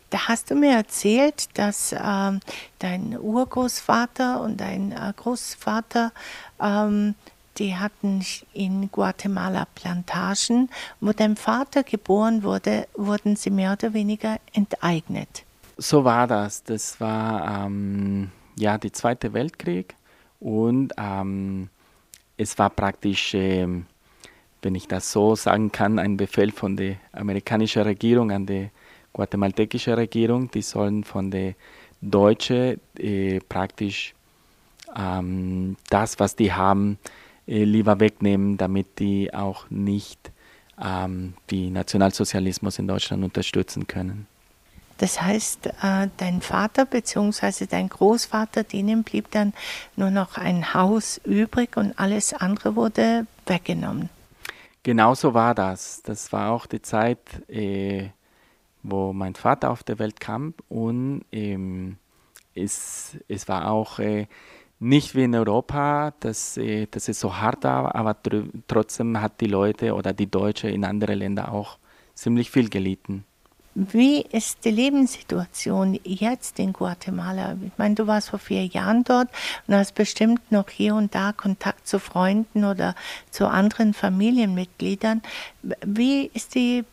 Da 0.10 0.28
hast 0.28 0.50
du 0.50 0.56
mir 0.56 0.76
erzählt, 0.76 1.50
dass 1.54 1.92
äh, 1.92 2.32
dein 2.80 3.20
Urgroßvater 3.20 4.42
und 4.42 4.60
dein 4.60 4.92
äh, 4.92 5.14
Großvater 5.16 6.12
ähm, 6.60 7.14
die 7.60 7.76
hatten 7.76 8.26
in 8.54 8.90
Guatemala 8.92 9.68
Plantagen. 9.76 10.70
Wo 11.00 11.12
dein 11.12 11.36
Vater 11.36 11.84
geboren 11.84 12.42
wurde, 12.42 12.88
wurden 12.96 13.36
sie 13.36 13.52
mehr 13.52 13.74
oder 13.74 13.94
weniger 13.94 14.40
enteignet. 14.52 15.44
So 15.78 16.04
war 16.04 16.26
das. 16.26 16.64
Das 16.64 17.00
war 17.00 17.66
ähm, 17.68 18.32
ja 18.56 18.80
der 18.80 18.94
Zweite 18.94 19.34
Weltkrieg 19.34 19.94
und 20.40 20.92
ähm, 20.98 21.70
es 22.40 22.58
war 22.58 22.70
praktisch 22.72 23.34
ähm, 23.36 23.86
wenn 24.62 24.76
ich 24.76 24.88
das 24.88 25.12
so 25.12 25.36
sagen 25.36 25.72
kann, 25.72 26.00
ein 26.00 26.18
Befehl 26.18 26.52
von 26.52 26.76
der 26.76 26.96
amerikanischen 27.14 27.84
Regierung 27.84 28.32
an 28.32 28.46
die 28.46 28.70
guatemaltekische 29.14 29.96
Regierung. 29.96 30.52
Die 30.52 30.62
sollen 30.62 31.04
von 31.04 31.32
der 31.32 31.56
deutschen 32.02 32.80
äh, 32.98 33.40
praktisch 33.40 34.14
ähm, 34.96 35.78
das, 35.90 36.20
was 36.20 36.36
die 36.36 36.52
haben, 36.52 36.98
äh, 37.48 37.64
lieber 37.64 38.00
wegnehmen, 38.00 38.58
damit 38.58 39.00
die 39.00 39.34
auch 39.34 39.70
nicht 39.70 40.32
ähm, 40.82 41.34
die 41.50 41.70
Nationalsozialismus 41.70 42.80
in 42.80 42.88
Deutschland 42.88 43.24
unterstützen 43.24 43.88
können. 43.88 44.28
Das 45.00 45.22
heißt, 45.22 45.68
äh, 45.68 46.10
dein 46.18 46.42
Vater 46.42 46.86
bzw. 46.86 47.66
dein 47.68 47.88
Großvater, 47.88 48.64
denen 48.64 49.04
blieb 49.04 49.32
dann 49.32 49.54
nur 49.96 50.12
noch 50.12 50.38
ein 50.38 50.74
Haus 50.74 51.20
übrig 51.24 51.78
und 51.78 51.98
alles 51.98 52.34
andere 52.34 52.76
wurde 52.76 53.26
weggenommen. 53.46 54.10
Genauso 54.84 55.34
war 55.34 55.56
das. 55.56 56.02
Das 56.04 56.32
war 56.34 56.52
auch 56.52 56.66
die 56.66 56.82
Zeit, 56.82 57.20
äh, 57.50 58.10
wo 58.84 59.14
mein 59.14 59.36
Vater 59.36 59.72
auf 59.72 59.84
die 59.84 59.98
Welt 60.00 60.20
kam 60.20 60.54
und 60.68 61.24
ähm, 61.32 61.98
es, 62.54 63.18
es 63.30 63.48
war 63.48 63.72
auch 63.72 64.00
äh, 64.00 64.28
nicht 64.80 65.16
wie 65.16 65.24
in 65.24 65.36
Europa, 65.36 66.14
dass, 66.20 66.60
dass 66.92 67.10
es 67.10 67.20
so 67.20 67.38
hart 67.38 67.64
war, 67.64 67.96
aber 67.96 68.22
tr 68.22 68.44
trotzdem 68.68 69.22
hat 69.22 69.42
die 69.42 69.48
Leute 69.48 69.94
oder 69.94 70.14
die 70.14 70.32
Deutschen 70.32 70.70
in 70.70 70.86
anderen 70.86 71.20
Ländern 71.20 71.48
auch 71.48 71.78
ziemlich 72.16 72.50
viel 72.50 72.70
gelitten. 72.70 73.26
Wie 73.76 74.22
ist 74.22 74.66
die 74.66 74.72
Lebenssituation 74.72 76.00
jetzt 76.04 76.60
in 76.60 76.74
Guatemala? 76.74 77.56
Ich 77.66 77.78
meine, 77.78 77.96
du 77.96 78.08
warst 78.08 78.30
vor 78.30 78.40
vier 78.40 78.66
Jahren 78.66 79.04
dort 79.04 79.30
und 79.68 79.76
hast 79.76 79.96
bestimmt 79.96 80.52
noch 80.52 80.70
hier 80.70 80.96
und 80.96 81.14
da 81.14 81.32
Kontakt 81.32 81.88
zu 81.88 82.00
Freunden 82.00 82.66
oder 82.66 82.96
zu 83.30 83.48
anderen 83.48 83.94
Familienmitgliedern. 83.94 85.22
Wie 85.86 86.32
ist, 86.34 86.56
die, 86.56 86.84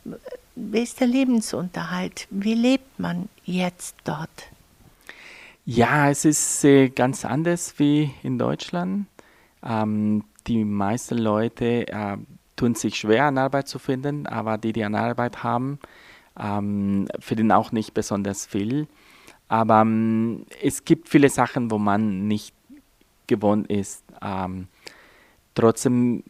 wie 0.55 0.81
ist 0.81 1.01
der 1.01 1.07
Lebensunterhalt? 1.07 2.29
Wie 2.31 2.55
lebt 2.55 3.01
man 3.01 3.29
jetzt 3.45 3.97
dort? 4.05 4.31
Ja, 5.65 6.11
es 6.11 6.25
ist 6.25 6.65
äh, 6.65 6.91
ganz 6.91 7.25
anders 7.25 7.79
wie 7.79 8.13
in 8.23 8.39
Deutschland. 8.39 9.07
Ähm, 9.65 10.23
die 10.47 10.65
meisten 10.65 11.19
Leute 11.19 11.89
äh, 11.89 12.17
tun 12.55 12.75
sich 12.77 12.97
schwer, 12.97 13.25
an 13.25 13.39
Arbeit 13.39 13.67
zu 13.67 13.79
finden, 13.81 14.27
aber 14.27 14.59
die, 14.59 14.73
die 14.73 14.85
an 14.85 14.95
Arbeit 14.95 15.43
haben, 15.43 15.81
ähm, 16.39 17.09
verdienen 17.19 17.53
auch 17.53 17.73
nicht 17.73 17.95
besonders 17.95 18.47
viel. 18.47 18.87
Aber 19.49 19.83
ähm, 19.83 20.47
es 20.63 20.85
gibt 20.85 21.09
viele 21.09 21.29
Sachen, 21.29 21.71
wo 21.71 21.79
man 21.79 22.27
nicht 22.27 22.55
gewohnt 23.27 23.71
ist. 23.71 24.05
Ähm, 24.23 24.69
trotzdem, 25.55 26.25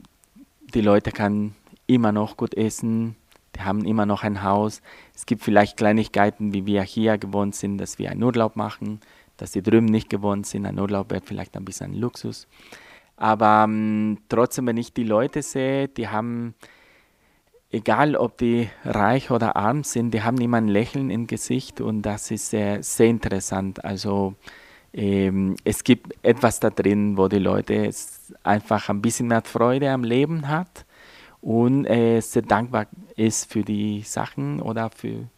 die 0.75 0.81
Leute 0.81 1.13
können 1.13 1.55
immer 1.87 2.13
noch 2.13 2.37
gut 2.37 2.55
essen, 2.55 3.17
die 3.55 3.61
haben 3.63 3.85
immer 3.85 4.05
noch 4.05 4.23
ein 4.23 4.43
Haus. 4.43 4.83
Es 5.15 5.25
gibt 5.25 5.43
vielleicht 5.43 5.77
Kleinigkeiten, 5.77 6.53
wie 6.53 6.67
wir 6.67 6.83
hier 6.83 7.17
gewohnt 7.17 7.55
sind, 7.55 7.79
dass 7.79 7.99
wir 7.99 8.11
einen 8.11 8.23
Urlaub 8.23 8.57
machen, 8.57 9.01
dass 9.37 9.53
die 9.53 9.63
drüben 9.63 9.87
nicht 9.87 10.11
gewohnt 10.11 10.47
sind. 10.47 10.67
Ein 10.67 10.79
Urlaub 10.79 11.11
wird 11.11 11.25
vielleicht 11.25 11.57
ein 11.57 11.65
bisschen 11.65 11.95
Luxus. 11.95 12.47
Aber 13.17 13.65
ähm, 13.65 14.19
trotzdem, 14.29 14.67
wenn 14.67 14.77
ich 14.77 14.93
die 14.93 15.05
Leute 15.05 15.41
sehe, 15.41 15.89
die 15.89 16.09
haben 16.09 16.55
egal 17.71 18.17
ob 18.17 18.39
die 18.39 18.69
reich 18.85 19.31
oder 19.31 19.57
arm 19.57 19.85
sind, 19.85 20.13
die 20.13 20.23
haben 20.23 20.41
immer 20.41 20.59
ein 20.59 20.69
Lächeln 20.69 21.11
im 21.11 21.27
Gesicht 21.27 21.81
und 21.81 22.03
das 22.03 22.31
ist 22.31 22.51
sehr, 22.51 22.83
sehr 22.83 23.09
interessant. 23.09 23.85
Also 23.85 24.35
ähm, 24.93 25.57
es 25.65 25.85
gibt 25.85 26.15
etwas 26.25 26.61
da 26.61 26.71
drin, 26.71 27.17
wo 27.17 27.29
die 27.29 27.39
Leute 27.39 27.91
einfach 28.43 28.89
ein 28.89 29.03
bisschen 29.03 29.29
mehr 29.29 29.43
Freude 29.43 29.91
am 29.91 30.05
Leben 30.05 30.49
hat 30.49 30.87
und 31.41 31.87
äh, 31.87 32.21
sehr 32.21 32.43
dankbar 32.43 32.87
ist 33.17 33.53
für 33.53 33.63
die 33.63 34.03
Sachen 34.03 34.61
oder 34.61 34.91
für 34.91 35.29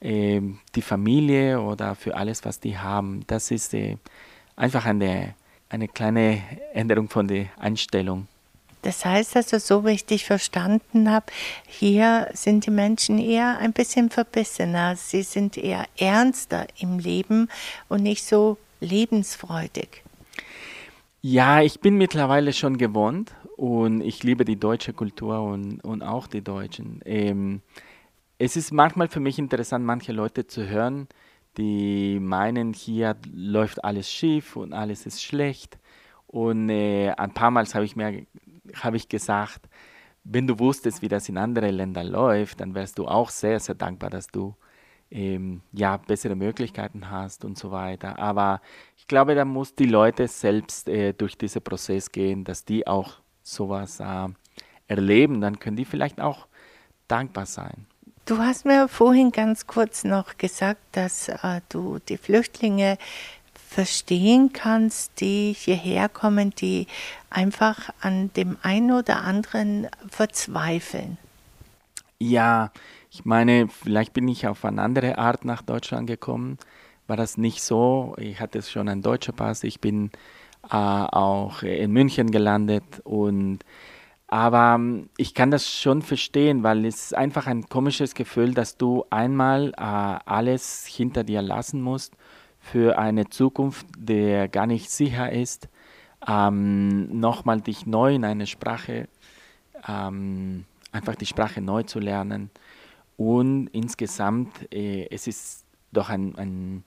äh, 0.00 0.40
die 0.74 0.82
Familie 0.82 1.60
oder 1.60 1.94
für 1.94 2.16
alles, 2.16 2.44
was 2.44 2.60
die 2.60 2.78
haben. 2.78 3.20
Das 3.26 3.50
ist 3.50 3.74
äh, 3.74 3.96
einfach 4.56 4.86
eine, 4.86 5.34
eine 5.68 5.88
kleine 5.88 6.42
Änderung 6.72 7.08
von 7.08 7.28
der 7.28 7.46
Einstellung. 7.58 8.28
Das 8.86 9.04
heißt 9.04 9.34
also, 9.34 9.58
so 9.58 9.84
wie 9.84 9.90
ich 9.90 10.06
dich 10.06 10.24
verstanden 10.24 11.10
habe, 11.10 11.26
hier 11.66 12.28
sind 12.34 12.66
die 12.66 12.70
Menschen 12.70 13.18
eher 13.18 13.58
ein 13.58 13.72
bisschen 13.72 14.10
verbissener. 14.10 14.94
Sie 14.94 15.24
sind 15.24 15.58
eher 15.58 15.86
ernster 15.98 16.68
im 16.78 17.00
Leben 17.00 17.48
und 17.88 18.04
nicht 18.04 18.22
so 18.22 18.58
lebensfreudig. 18.78 20.04
Ja, 21.20 21.62
ich 21.62 21.80
bin 21.80 21.98
mittlerweile 21.98 22.52
schon 22.52 22.78
gewohnt 22.78 23.34
und 23.56 24.02
ich 24.02 24.22
liebe 24.22 24.44
die 24.44 24.54
deutsche 24.54 24.92
Kultur 24.92 25.42
und, 25.42 25.80
und 25.80 26.02
auch 26.02 26.28
die 26.28 26.42
Deutschen. 26.42 27.00
Ähm, 27.04 27.62
es 28.38 28.54
ist 28.54 28.70
manchmal 28.70 29.08
für 29.08 29.18
mich 29.18 29.40
interessant, 29.40 29.84
manche 29.84 30.12
Leute 30.12 30.46
zu 30.46 30.68
hören, 30.68 31.08
die 31.56 32.20
meinen, 32.20 32.72
hier 32.72 33.16
läuft 33.34 33.82
alles 33.82 34.08
schief 34.08 34.54
und 34.54 34.72
alles 34.72 35.06
ist 35.06 35.24
schlecht. 35.24 35.76
Und 36.28 36.68
äh, 36.68 37.10
ein 37.16 37.32
paar 37.34 37.50
Mal 37.50 37.66
habe 37.66 37.84
ich 37.84 37.96
mir 37.96 38.24
habe 38.74 38.96
ich 38.96 39.08
gesagt, 39.08 39.68
wenn 40.24 40.46
du 40.46 40.58
wusstest, 40.58 41.02
wie 41.02 41.08
das 41.08 41.28
in 41.28 41.38
anderen 41.38 41.74
Ländern 41.74 42.08
läuft, 42.08 42.60
dann 42.60 42.74
wärst 42.74 42.98
du 42.98 43.06
auch 43.06 43.30
sehr, 43.30 43.60
sehr 43.60 43.74
dankbar, 43.74 44.10
dass 44.10 44.26
du 44.26 44.54
ähm, 45.10 45.62
ja, 45.72 45.96
bessere 45.96 46.34
Möglichkeiten 46.34 47.10
hast 47.10 47.44
und 47.44 47.56
so 47.56 47.70
weiter. 47.70 48.18
Aber 48.18 48.60
ich 48.96 49.06
glaube, 49.06 49.34
da 49.34 49.44
muss 49.44 49.74
die 49.74 49.86
Leute 49.86 50.26
selbst 50.26 50.88
äh, 50.88 51.12
durch 51.12 51.38
diesen 51.38 51.62
Prozess 51.62 52.10
gehen, 52.10 52.44
dass 52.44 52.64
die 52.64 52.86
auch 52.86 53.14
sowas 53.42 54.00
äh, 54.00 54.28
erleben. 54.88 55.40
Dann 55.40 55.58
können 55.58 55.76
die 55.76 55.84
vielleicht 55.84 56.20
auch 56.20 56.48
dankbar 57.06 57.46
sein. 57.46 57.86
Du 58.24 58.38
hast 58.38 58.64
mir 58.64 58.88
vorhin 58.88 59.30
ganz 59.30 59.68
kurz 59.68 60.02
noch 60.02 60.36
gesagt, 60.36 60.80
dass 60.90 61.28
äh, 61.28 61.60
du 61.68 62.00
die 62.08 62.16
Flüchtlinge 62.16 62.98
verstehen 63.66 64.52
kannst, 64.52 65.20
die 65.20 65.54
hierher 65.56 66.08
kommen, 66.08 66.50
die 66.50 66.86
einfach 67.30 67.90
an 68.00 68.30
dem 68.34 68.56
einen 68.62 68.92
oder 68.92 69.22
anderen 69.22 69.88
verzweifeln. 70.08 71.18
Ja, 72.18 72.70
ich 73.10 73.24
meine, 73.24 73.68
vielleicht 73.68 74.12
bin 74.12 74.28
ich 74.28 74.46
auf 74.46 74.64
eine 74.64 74.80
andere 74.80 75.18
Art 75.18 75.44
nach 75.44 75.62
Deutschland 75.62 76.06
gekommen. 76.06 76.58
War 77.06 77.16
das 77.16 77.36
nicht 77.36 77.62
so? 77.62 78.14
Ich 78.18 78.40
hatte 78.40 78.62
schon 78.62 78.88
einen 78.88 79.02
deutschen 79.02 79.34
Pass. 79.34 79.64
Ich 79.64 79.80
bin 79.80 80.10
äh, 80.64 80.76
auch 80.76 81.62
in 81.62 81.92
München 81.92 82.30
gelandet 82.30 82.84
und 83.04 83.60
aber 84.28 84.80
ich 85.16 85.34
kann 85.34 85.52
das 85.52 85.70
schon 85.70 86.02
verstehen, 86.02 86.64
weil 86.64 86.84
es 86.84 87.06
ist 87.06 87.14
einfach 87.14 87.46
ein 87.46 87.68
komisches 87.68 88.14
Gefühl, 88.14 88.54
dass 88.54 88.76
du 88.76 89.04
einmal 89.08 89.72
äh, 89.76 89.80
alles 89.80 90.84
hinter 90.86 91.22
dir 91.22 91.42
lassen 91.42 91.80
musst 91.80 92.14
für 92.70 92.98
eine 92.98 93.28
Zukunft, 93.28 93.86
der 93.96 94.48
gar 94.48 94.66
nicht 94.66 94.90
sicher 94.90 95.30
ist, 95.30 95.68
ähm, 96.26 97.18
nochmal 97.20 97.60
dich 97.60 97.86
neu 97.86 98.14
in 98.14 98.24
eine 98.24 98.46
Sprache, 98.46 99.08
ähm, 99.86 100.64
einfach 100.90 101.14
die 101.14 101.26
Sprache 101.26 101.60
neu 101.60 101.84
zu 101.84 102.00
lernen. 102.00 102.50
Und 103.16 103.68
insgesamt, 103.68 104.72
äh, 104.72 105.06
es 105.10 105.28
ist 105.28 105.64
doch 105.92 106.10
ein, 106.10 106.36
ein 106.36 106.84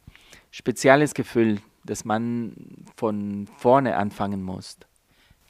spezielles 0.52 1.14
Gefühl, 1.14 1.60
dass 1.86 2.04
man 2.04 2.54
von 2.98 3.48
vorne 3.58 3.96
anfangen 3.96 4.44
muss. 4.44 4.78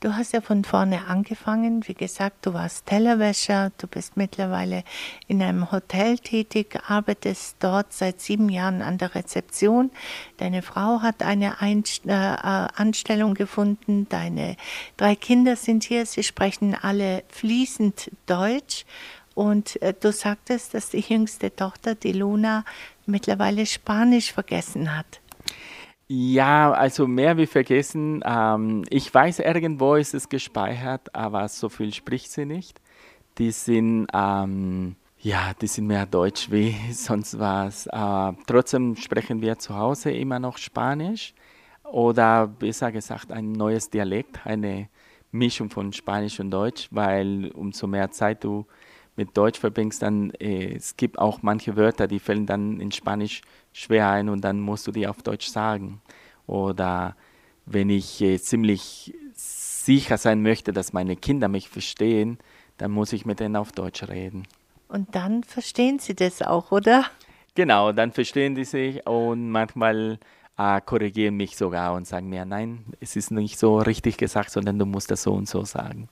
Du 0.02 0.16
hast 0.16 0.32
ja 0.32 0.40
von 0.40 0.64
vorne 0.64 1.08
angefangen. 1.08 1.86
Wie 1.86 1.94
gesagt, 1.94 2.46
du 2.46 2.54
warst 2.54 2.86
Tellerwäscher, 2.86 3.74
du 3.80 3.86
bist 3.86 4.16
mittlerweile 4.16 4.86
in 5.28 5.42
einem 5.42 5.74
Hotel 5.74 6.18
tätig, 6.18 6.80
arbeitest 6.88 7.58
dort 7.60 7.92
seit 7.92 8.22
sieben 8.22 8.48
Jahren 8.48 8.82
an 8.82 8.98
der 8.98 9.14
Rezeption. 9.14 9.92
Deine 10.38 10.62
Frau 10.62 11.02
hat 11.02 11.22
eine 11.22 11.60
Einst 11.60 12.06
äh, 12.06 12.12
Anstellung 12.14 13.34
gefunden, 13.34 14.08
deine 14.08 14.56
drei 14.96 15.18
Kinder 15.18 15.58
sind 15.58 15.84
hier, 15.84 16.06
sie 16.06 16.24
sprechen 16.24 16.78
alle 16.82 17.26
fließend 17.28 18.10
Deutsch. 18.26 18.86
Und 19.36 19.82
äh, 19.82 19.94
du 19.94 20.14
sagtest, 20.14 20.76
dass 20.76 20.92
die 20.92 21.02
jüngste 21.02 21.54
Tochter, 21.54 21.96
die 21.96 22.14
Luna, 22.14 22.64
mittlerweile 23.06 23.66
Spanisch 23.66 24.32
vergessen 24.32 24.96
hat. 24.96 25.20
Ja, 26.12 26.72
also 26.72 27.06
mehr 27.08 27.38
wie 27.38 27.46
vergessen. 27.46 28.24
Ähm, 28.26 28.84
ich 28.90 29.14
weiß, 29.14 29.40
irgendwo 29.40 29.94
ist 29.94 30.16
es 30.16 30.28
gespeichert, 30.28 31.14
aber 31.14 31.48
so 31.48 31.70
viel 31.70 31.94
spricht 31.94 32.32
sie 32.32 32.46
nicht. 32.46 32.82
Die 33.38 33.52
sind, 33.52 34.08
ähm, 34.12 34.96
ja, 35.20 35.54
die 35.62 35.68
sind 35.68 35.86
mehr 35.86 36.08
Deutsch 36.08 36.50
wie 36.50 36.76
sonst 36.94 37.38
was. 37.38 37.86
Äh, 37.88 38.34
trotzdem 38.48 38.96
sprechen 38.96 39.42
wir 39.42 39.60
zu 39.60 39.76
Hause 39.76 40.10
immer 40.12 40.40
noch 40.40 40.58
Spanisch 40.58 41.36
oder 41.84 42.48
besser 42.48 42.92
gesagt 42.92 43.32
ein 43.32 43.52
neues 43.52 43.90
Dialekt, 43.92 44.46
eine 44.48 44.90
Mischung 45.32 45.70
von 45.70 45.94
Spanisch 45.94 46.40
und 46.40 46.50
Deutsch, 46.50 46.88
weil 46.90 47.52
umso 47.54 47.86
mehr 47.86 48.10
Zeit 48.10 48.44
du 48.44 48.66
mit 49.20 49.36
Deutsch 49.36 49.60
verbringst, 49.60 50.02
dann 50.02 50.32
äh, 50.40 50.74
es 50.74 50.96
gibt 50.96 51.20
auch 51.20 51.42
manche 51.42 51.76
Wörter, 51.76 52.08
die 52.08 52.20
fällen 52.20 52.46
dann 52.46 52.80
in 52.80 52.94
Spanisch 52.94 53.42
schwer 53.74 54.10
ein 54.10 54.30
und 54.30 54.42
dann 54.46 54.62
musst 54.62 54.88
du 54.88 54.94
die 54.94 55.08
auf 55.08 55.22
Deutsch 55.22 55.48
sagen. 55.48 56.02
Oder 56.48 57.18
wenn 57.66 57.90
ich 57.90 58.22
äh, 58.22 58.40
ziemlich 58.40 59.14
sicher 59.34 60.18
sein 60.18 60.42
möchte, 60.42 60.72
dass 60.72 60.94
meine 60.94 61.18
Kinder 61.18 61.50
mich 61.50 61.68
verstehen, 61.68 62.40
dann 62.78 62.92
muss 62.92 63.12
ich 63.12 63.26
mit 63.26 63.42
denen 63.42 63.58
auf 63.58 63.74
Deutsch 63.74 64.04
reden. 64.08 64.48
Und 64.88 65.14
dann 65.16 65.44
verstehen 65.44 66.00
sie 66.00 66.16
das 66.16 66.42
auch, 66.42 66.72
oder? 66.72 67.04
Genau, 67.56 67.92
dann 67.92 68.14
verstehen 68.14 68.56
die 68.56 68.64
sich 68.64 69.06
und 69.06 69.52
manchmal 69.52 70.18
äh, 70.58 70.80
korrigieren 70.80 71.36
mich 71.36 71.58
sogar 71.58 71.94
und 71.94 72.08
sagen 72.08 72.30
mir, 72.30 72.46
nein, 72.46 72.86
es 73.02 73.18
ist 73.18 73.32
nicht 73.32 73.60
so 73.60 73.80
richtig 73.80 74.16
gesagt, 74.16 74.52
sondern 74.52 74.80
du 74.80 74.86
musst 74.86 75.12
das 75.12 75.24
so 75.24 75.34
und 75.34 75.50
so 75.50 75.66
sagen. 75.66 76.08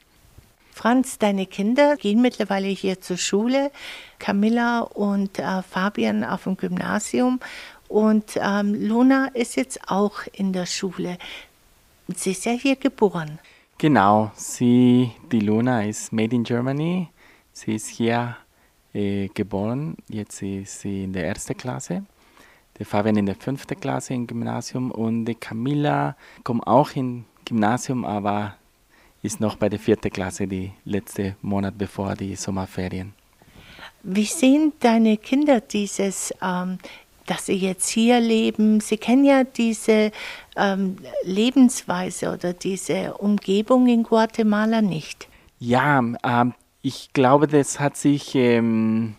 Franz, 0.78 1.18
deine 1.18 1.48
Kinder 1.48 1.98
gehen 1.98 2.22
mittlerweile 2.22 2.68
hier 2.68 3.02
zur 3.02 3.18
Schule. 3.18 3.72
Camilla 4.20 4.82
und 4.82 5.40
äh, 5.40 5.64
Fabian 5.64 6.24
auf 6.24 6.44
dem 6.44 6.56
Gymnasium. 6.56 7.40
Und 7.88 8.38
ähm, 8.40 8.76
Luna 8.76 9.30
ist 9.34 9.56
jetzt 9.56 9.80
auch 9.90 10.20
in 10.34 10.54
der 10.54 10.68
Schule. 10.68 11.18
Sie 12.16 12.30
ist 12.32 12.46
ja 12.46 12.52
hier 12.52 12.76
geboren. 12.76 13.40
Genau, 13.80 14.32
sie, 14.36 15.12
die 15.32 15.40
Luna 15.40 15.84
ist 15.84 16.14
made 16.14 16.36
in 16.36 16.44
Germany. 16.44 17.10
Sie 17.54 17.74
ist 17.74 17.88
hier 17.88 18.38
äh, 18.94 19.30
geboren. 19.30 19.98
Jetzt 20.10 20.44
ist 20.44 20.82
sie 20.82 21.06
in 21.06 21.14
der 21.14 21.26
ersten 21.26 21.58
Klasse. 21.58 22.06
Der 22.78 22.86
Fabian 22.86 23.18
in 23.18 23.26
der 23.26 23.36
fünften 23.36 23.80
Klasse 23.80 24.14
im 24.14 24.28
Gymnasium 24.28 24.92
und 24.92 25.26
die 25.26 25.34
Camilla 25.34 26.16
kommt 26.44 26.68
auch 26.68 26.92
im 26.96 27.26
Gymnasium, 27.46 28.06
aber 28.06 28.58
ist 29.22 29.40
noch 29.40 29.56
bei 29.56 29.70
der 29.70 29.80
vierten 29.80 30.12
Klasse, 30.12 30.48
die 30.48 30.72
letzte 30.86 31.36
Monat 31.42 31.78
bevor 31.78 32.16
die 32.16 32.36
Sommerferien. 32.36 33.14
Wie 34.04 34.26
sehen 34.26 34.74
deine 34.80 35.18
Kinder 35.18 35.60
dieses, 35.60 36.34
ähm, 36.42 36.78
dass 37.26 37.48
sie 37.48 37.56
jetzt 37.56 37.90
hier 37.90 38.20
leben? 38.20 38.80
Sie 38.80 38.98
kennen 38.98 39.26
ja 39.26 39.44
diese 39.44 40.12
ähm, 40.56 40.98
Lebensweise 41.24 42.32
oder 42.32 42.54
diese 42.54 43.16
Umgebung 43.16 43.88
in 43.88 44.04
Guatemala 44.04 44.82
nicht. 44.82 45.28
Ja, 45.60 46.00
ähm, 46.00 46.54
ich 46.82 47.12
glaube, 47.14 47.48
das 47.48 47.80
hat 47.80 47.98
sich 47.98 48.36
ähm, 48.36 49.16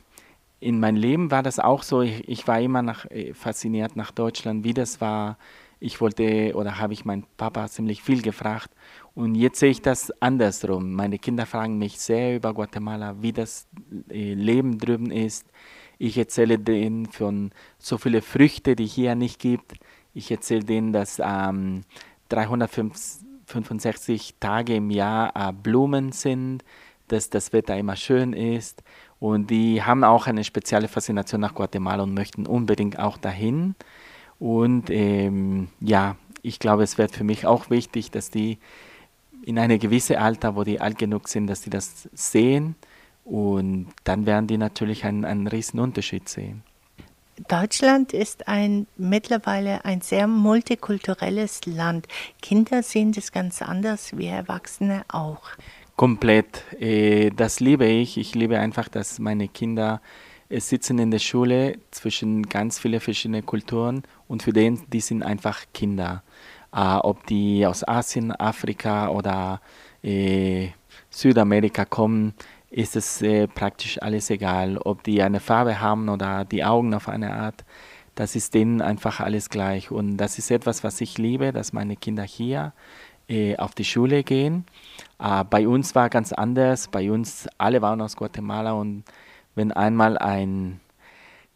in 0.61 0.81
meinem 0.81 0.97
Leben 0.97 1.31
war 1.31 1.43
das 1.43 1.59
auch 1.59 1.83
so. 1.83 2.03
Ich, 2.03 2.29
ich 2.29 2.49
war 2.49 2.61
immer 2.61 2.83
nach, 2.83 3.05
äh, 3.11 3.35
fasziniert 3.35 3.97
nach 3.97 4.11
Deutschland, 4.11 4.65
wie 4.65 4.75
das 4.75 5.01
war. 5.01 5.37
Ich 5.81 6.01
wollte 6.01 6.55
oder 6.55 6.79
habe 6.79 6.93
ich 6.93 7.05
meinen 7.05 7.25
Papa 7.37 7.69
ziemlich 7.69 8.03
viel 8.03 8.23
gefragt 8.23 8.71
und 9.19 9.35
jetzt 9.35 9.59
sehe 9.59 9.71
ich 9.71 9.83
das 9.83 10.13
andersrum. 10.23 10.93
Meine 10.93 11.19
Kinder 11.19 11.45
fragen 11.45 11.77
mich 11.77 11.99
sehr 11.99 12.37
über 12.37 12.55
Guatemala, 12.55 13.21
wie 13.21 13.33
das 13.33 13.67
äh, 14.11 14.35
Leben 14.35 14.79
drüben 14.79 15.11
ist. 15.11 15.45
Ich 15.99 16.17
erzähle 16.17 16.57
denen 16.57 17.07
von 17.07 17.51
so 17.81 17.99
vielen 17.99 18.23
Früchten, 18.23 18.77
die 18.77 18.87
hier 18.87 19.17
nicht 19.17 19.41
gibt. 19.41 19.73
Ich 20.15 20.31
erzähle 20.31 20.63
denen, 20.63 20.93
dass 20.93 21.21
ähm, 21.21 21.83
365 22.29 24.37
Tage 24.39 24.77
im 24.77 24.89
Jahr 24.89 25.33
äh, 25.35 25.53
Blumen 25.53 26.13
sind, 26.13 26.63
dass 27.09 27.29
das 27.29 27.53
Wetter 27.53 27.77
immer 27.77 27.97
schön 27.97 28.33
ist. 28.33 28.85
Und 29.19 29.51
die 29.51 29.83
haben 29.83 30.05
auch 30.05 30.29
eine 30.29 30.45
spezielle 30.45 30.87
Faszination 30.87 31.41
nach 31.41 31.57
Guatemala 31.57 32.05
und 32.05 32.15
möchten 32.15 32.47
unbedingt 32.47 33.01
auch 33.01 33.17
dahin. 33.17 33.75
Und 34.39 34.91
ähm, 34.91 35.71
ja, 35.81 36.15
ich 36.43 36.61
glaube, 36.61 36.85
es 36.85 36.99
wird 36.99 37.11
für 37.11 37.25
mich 37.25 37.47
auch 37.47 37.69
wichtig, 37.69 38.13
dass 38.13 38.31
die 38.31 38.59
in 39.49 39.59
einem 39.59 39.79
gewissen 39.79 40.17
Alter, 40.17 40.57
wo 40.57 40.63
die 40.63 40.79
alt 40.79 40.99
genug 40.99 41.27
sind, 41.27 41.47
dass 41.47 41.63
sie 41.63 41.71
das 41.71 42.07
sehen 42.13 42.75
und 43.25 43.87
dann 44.05 44.27
werden 44.27 44.47
die 44.47 44.59
natürlich 44.59 45.07
einen, 45.07 45.25
einen 45.25 45.47
riesen 45.47 45.81
Unterschied 45.81 46.29
sehen. 46.29 46.63
Deutschland 47.49 48.13
ist 48.13 48.47
ein 48.47 48.87
mittlerweile 48.99 49.87
ein 49.87 50.03
sehr 50.03 50.27
multikulturelles 50.27 51.65
Land. 51.65 52.09
Kinder 52.43 52.83
sehen 52.83 53.13
das 53.13 53.33
ganz 53.33 53.63
anders 53.63 54.19
wie 54.19 54.27
Erwachsene 54.27 55.05
auch. 55.09 55.41
Komplett. 55.97 56.65
Äh, 56.79 57.31
das 57.31 57.59
liebe 57.59 57.87
ich. 57.87 58.19
Ich 58.19 58.35
liebe 58.35 58.59
einfach, 58.59 58.89
dass 58.89 59.19
meine 59.19 59.49
Kinder 59.49 60.03
äh, 60.51 60.61
sitzen 60.61 60.99
in 60.99 61.11
der 61.11 61.21
Schule 61.21 61.79
zwischen 61.91 62.43
ganz 62.43 62.79
vielen 62.79 63.01
verschiedenen 63.01 63.47
Kulturen 63.47 64.03
und 64.27 64.43
für 64.43 64.53
den 64.53 64.83
die 64.93 65.01
sind 65.01 65.23
einfach 65.23 65.65
Kinder 65.73 66.23
äh, 66.79 66.99
ob 67.03 67.27
die 67.27 67.67
aus 67.67 67.87
Asien, 67.87 68.33
Afrika 68.33 69.09
oder 69.09 69.61
äh, 70.03 70.69
Südamerika 71.11 71.85
kommen, 71.85 72.35
ist 72.71 72.97
es 72.97 73.21
äh, 73.23 73.49
praktisch 73.49 74.01
alles 74.01 74.31
egal. 74.31 74.79
Ob 74.79 75.03
die 75.03 75.23
eine 75.23 75.41
Farbe 75.41 75.81
haben 75.81 76.09
oder 76.09 76.45
die 76.45 76.64
Augen 76.64 76.95
auf 76.95 77.09
eine 77.09 77.35
Art, 77.35 77.64
das 78.14 78.37
ist 78.37 78.55
denen 78.55 78.81
einfach 78.81 79.21
alles 79.21 79.51
gleich. 79.51 79.91
Und 79.91 80.19
das 80.19 80.38
ist 80.38 80.51
etwas, 80.51 80.85
was 80.85 81.01
ich 81.01 81.19
liebe, 81.19 81.53
dass 81.53 81.73
meine 81.73 81.97
Kinder 81.97 82.25
hier 82.25 82.73
äh, 83.29 83.57
auf 83.57 83.75
die 83.75 83.85
Schule 83.85 84.23
gehen. 84.23 84.64
Äh, 85.19 85.45
bei 85.45 85.67
uns 85.67 85.95
war 85.95 86.09
ganz 86.11 86.33
anders. 86.33 86.88
Bei 86.88 87.11
uns 87.11 87.49
alle 87.59 87.83
waren 87.83 88.01
aus 88.01 88.17
Guatemala 88.17 88.73
und 88.73 89.05
wenn 89.55 89.73
einmal 89.73 90.17
ein 90.19 90.81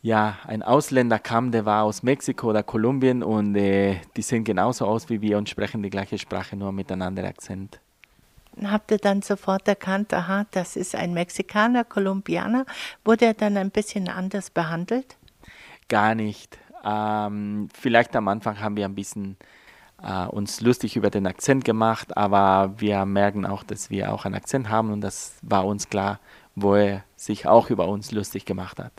ja, 0.02 0.38
ein 0.46 0.64
Ausländer 0.64 1.20
kam, 1.20 1.52
der 1.52 1.64
war 1.64 1.84
aus 1.84 2.02
Mexiko 2.02 2.50
oder 2.50 2.64
Kolumbien 2.64 3.22
und 3.22 3.54
äh, 3.54 4.00
die 4.16 4.22
sehen 4.22 4.42
genauso 4.42 4.84
aus 4.84 5.08
wie 5.08 5.20
wir 5.20 5.38
und 5.38 5.48
sprechen 5.48 5.82
die 5.82 5.90
gleiche 5.90 6.18
Sprache, 6.18 6.56
nur 6.56 6.72
mit 6.72 6.90
einem 6.90 7.02
anderen 7.02 7.28
Akzent. 7.28 7.78
Habt 8.64 8.90
ihr 8.90 8.98
dann 8.98 9.22
sofort 9.22 9.66
erkannt, 9.68 10.12
aha, 10.12 10.44
das 10.50 10.76
ist 10.76 10.94
ein 10.96 11.14
Mexikaner, 11.14 11.84
Kolumbianer? 11.84 12.66
Wurde 13.04 13.26
er 13.26 13.34
dann 13.34 13.56
ein 13.56 13.70
bisschen 13.70 14.08
anders 14.08 14.50
behandelt? 14.50 15.16
Gar 15.88 16.16
nicht. 16.16 16.58
Ähm, 16.84 17.68
vielleicht 17.72 18.14
am 18.16 18.26
Anfang 18.26 18.60
haben 18.60 18.76
wir 18.76 18.84
ein 18.84 18.96
bisschen 18.96 19.36
äh, 20.02 20.26
uns 20.26 20.60
lustig 20.60 20.96
über 20.96 21.10
den 21.10 21.28
Akzent 21.28 21.64
gemacht, 21.64 22.16
aber 22.16 22.74
wir 22.76 23.06
merken 23.06 23.46
auch, 23.46 23.62
dass 23.62 23.88
wir 23.88 24.12
auch 24.12 24.24
einen 24.24 24.34
Akzent 24.34 24.68
haben 24.68 24.90
und 24.90 25.00
das 25.00 25.36
war 25.42 25.64
uns 25.64 25.88
klar, 25.88 26.18
wo 26.56 26.74
er 26.74 27.04
sich 27.14 27.46
auch 27.46 27.70
über 27.70 27.86
uns 27.86 28.10
lustig 28.10 28.44
gemacht 28.44 28.80
hat. 28.80 28.92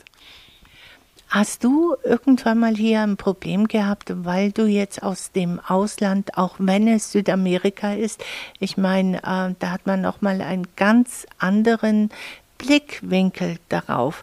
Hast 1.34 1.64
du 1.64 1.96
irgendwann 2.04 2.60
mal 2.60 2.76
hier 2.76 3.00
ein 3.00 3.16
Problem 3.16 3.66
gehabt, 3.66 4.12
weil 4.24 4.52
du 4.52 4.66
jetzt 4.66 5.02
aus 5.02 5.32
dem 5.32 5.58
Ausland, 5.58 6.38
auch 6.38 6.54
wenn 6.58 6.86
es 6.86 7.10
Südamerika 7.10 7.92
ist, 7.92 8.22
ich 8.60 8.76
meine, 8.76 9.16
äh, 9.16 9.52
da 9.58 9.70
hat 9.72 9.84
man 9.84 10.00
noch 10.00 10.20
mal 10.20 10.40
einen 10.40 10.68
ganz 10.76 11.26
anderen 11.38 12.10
Blickwinkel 12.56 13.56
darauf. 13.68 14.22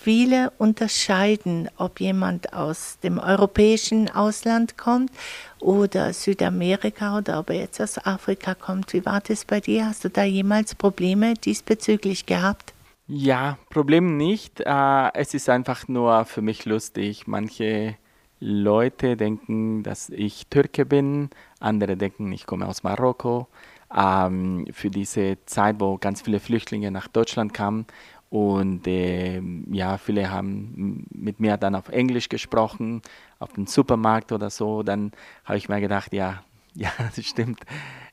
Viele 0.00 0.50
unterscheiden, 0.58 1.70
ob 1.76 2.00
jemand 2.00 2.52
aus 2.52 2.98
dem 3.04 3.20
europäischen 3.20 4.10
Ausland 4.10 4.76
kommt 4.76 5.12
oder 5.60 6.12
Südamerika 6.12 7.18
oder 7.18 7.38
ob 7.38 7.50
er 7.50 7.60
jetzt 7.60 7.80
aus 7.80 8.04
Afrika 8.04 8.56
kommt. 8.56 8.92
Wie 8.94 9.06
war 9.06 9.20
das 9.20 9.44
bei 9.44 9.60
dir? 9.60 9.86
Hast 9.86 10.02
du 10.02 10.10
da 10.10 10.24
jemals 10.24 10.74
Probleme 10.74 11.34
diesbezüglich 11.34 12.26
gehabt? 12.26 12.72
Ja, 13.06 13.58
Problem 13.70 14.16
nicht. 14.16 14.60
Äh, 14.60 15.10
es 15.14 15.34
ist 15.34 15.48
einfach 15.48 15.88
nur 15.88 16.24
für 16.24 16.40
mich 16.42 16.64
lustig. 16.64 17.26
Manche 17.26 17.96
Leute 18.40 19.16
denken, 19.16 19.82
dass 19.82 20.08
ich 20.10 20.46
Türke 20.48 20.86
bin, 20.86 21.30
andere 21.60 21.96
denken, 21.96 22.32
ich 22.32 22.46
komme 22.46 22.66
aus 22.66 22.82
Marokko. 22.82 23.48
Ähm, 23.94 24.66
für 24.72 24.90
diese 24.90 25.38
Zeit, 25.46 25.76
wo 25.80 25.98
ganz 25.98 26.22
viele 26.22 26.40
Flüchtlinge 26.40 26.90
nach 26.90 27.08
Deutschland 27.08 27.52
kamen 27.52 27.86
und 28.30 28.86
äh, 28.86 29.42
ja, 29.70 29.98
viele 29.98 30.30
haben 30.30 31.06
mit 31.10 31.38
mir 31.40 31.58
dann 31.58 31.74
auf 31.74 31.88
Englisch 31.90 32.28
gesprochen, 32.30 33.02
auf 33.38 33.52
dem 33.52 33.66
Supermarkt 33.66 34.32
oder 34.32 34.48
so. 34.48 34.82
Dann 34.82 35.12
habe 35.44 35.58
ich 35.58 35.68
mir 35.68 35.80
gedacht, 35.80 36.12
ja, 36.14 36.42
ja, 36.74 36.90
das 37.14 37.24
stimmt. 37.24 37.60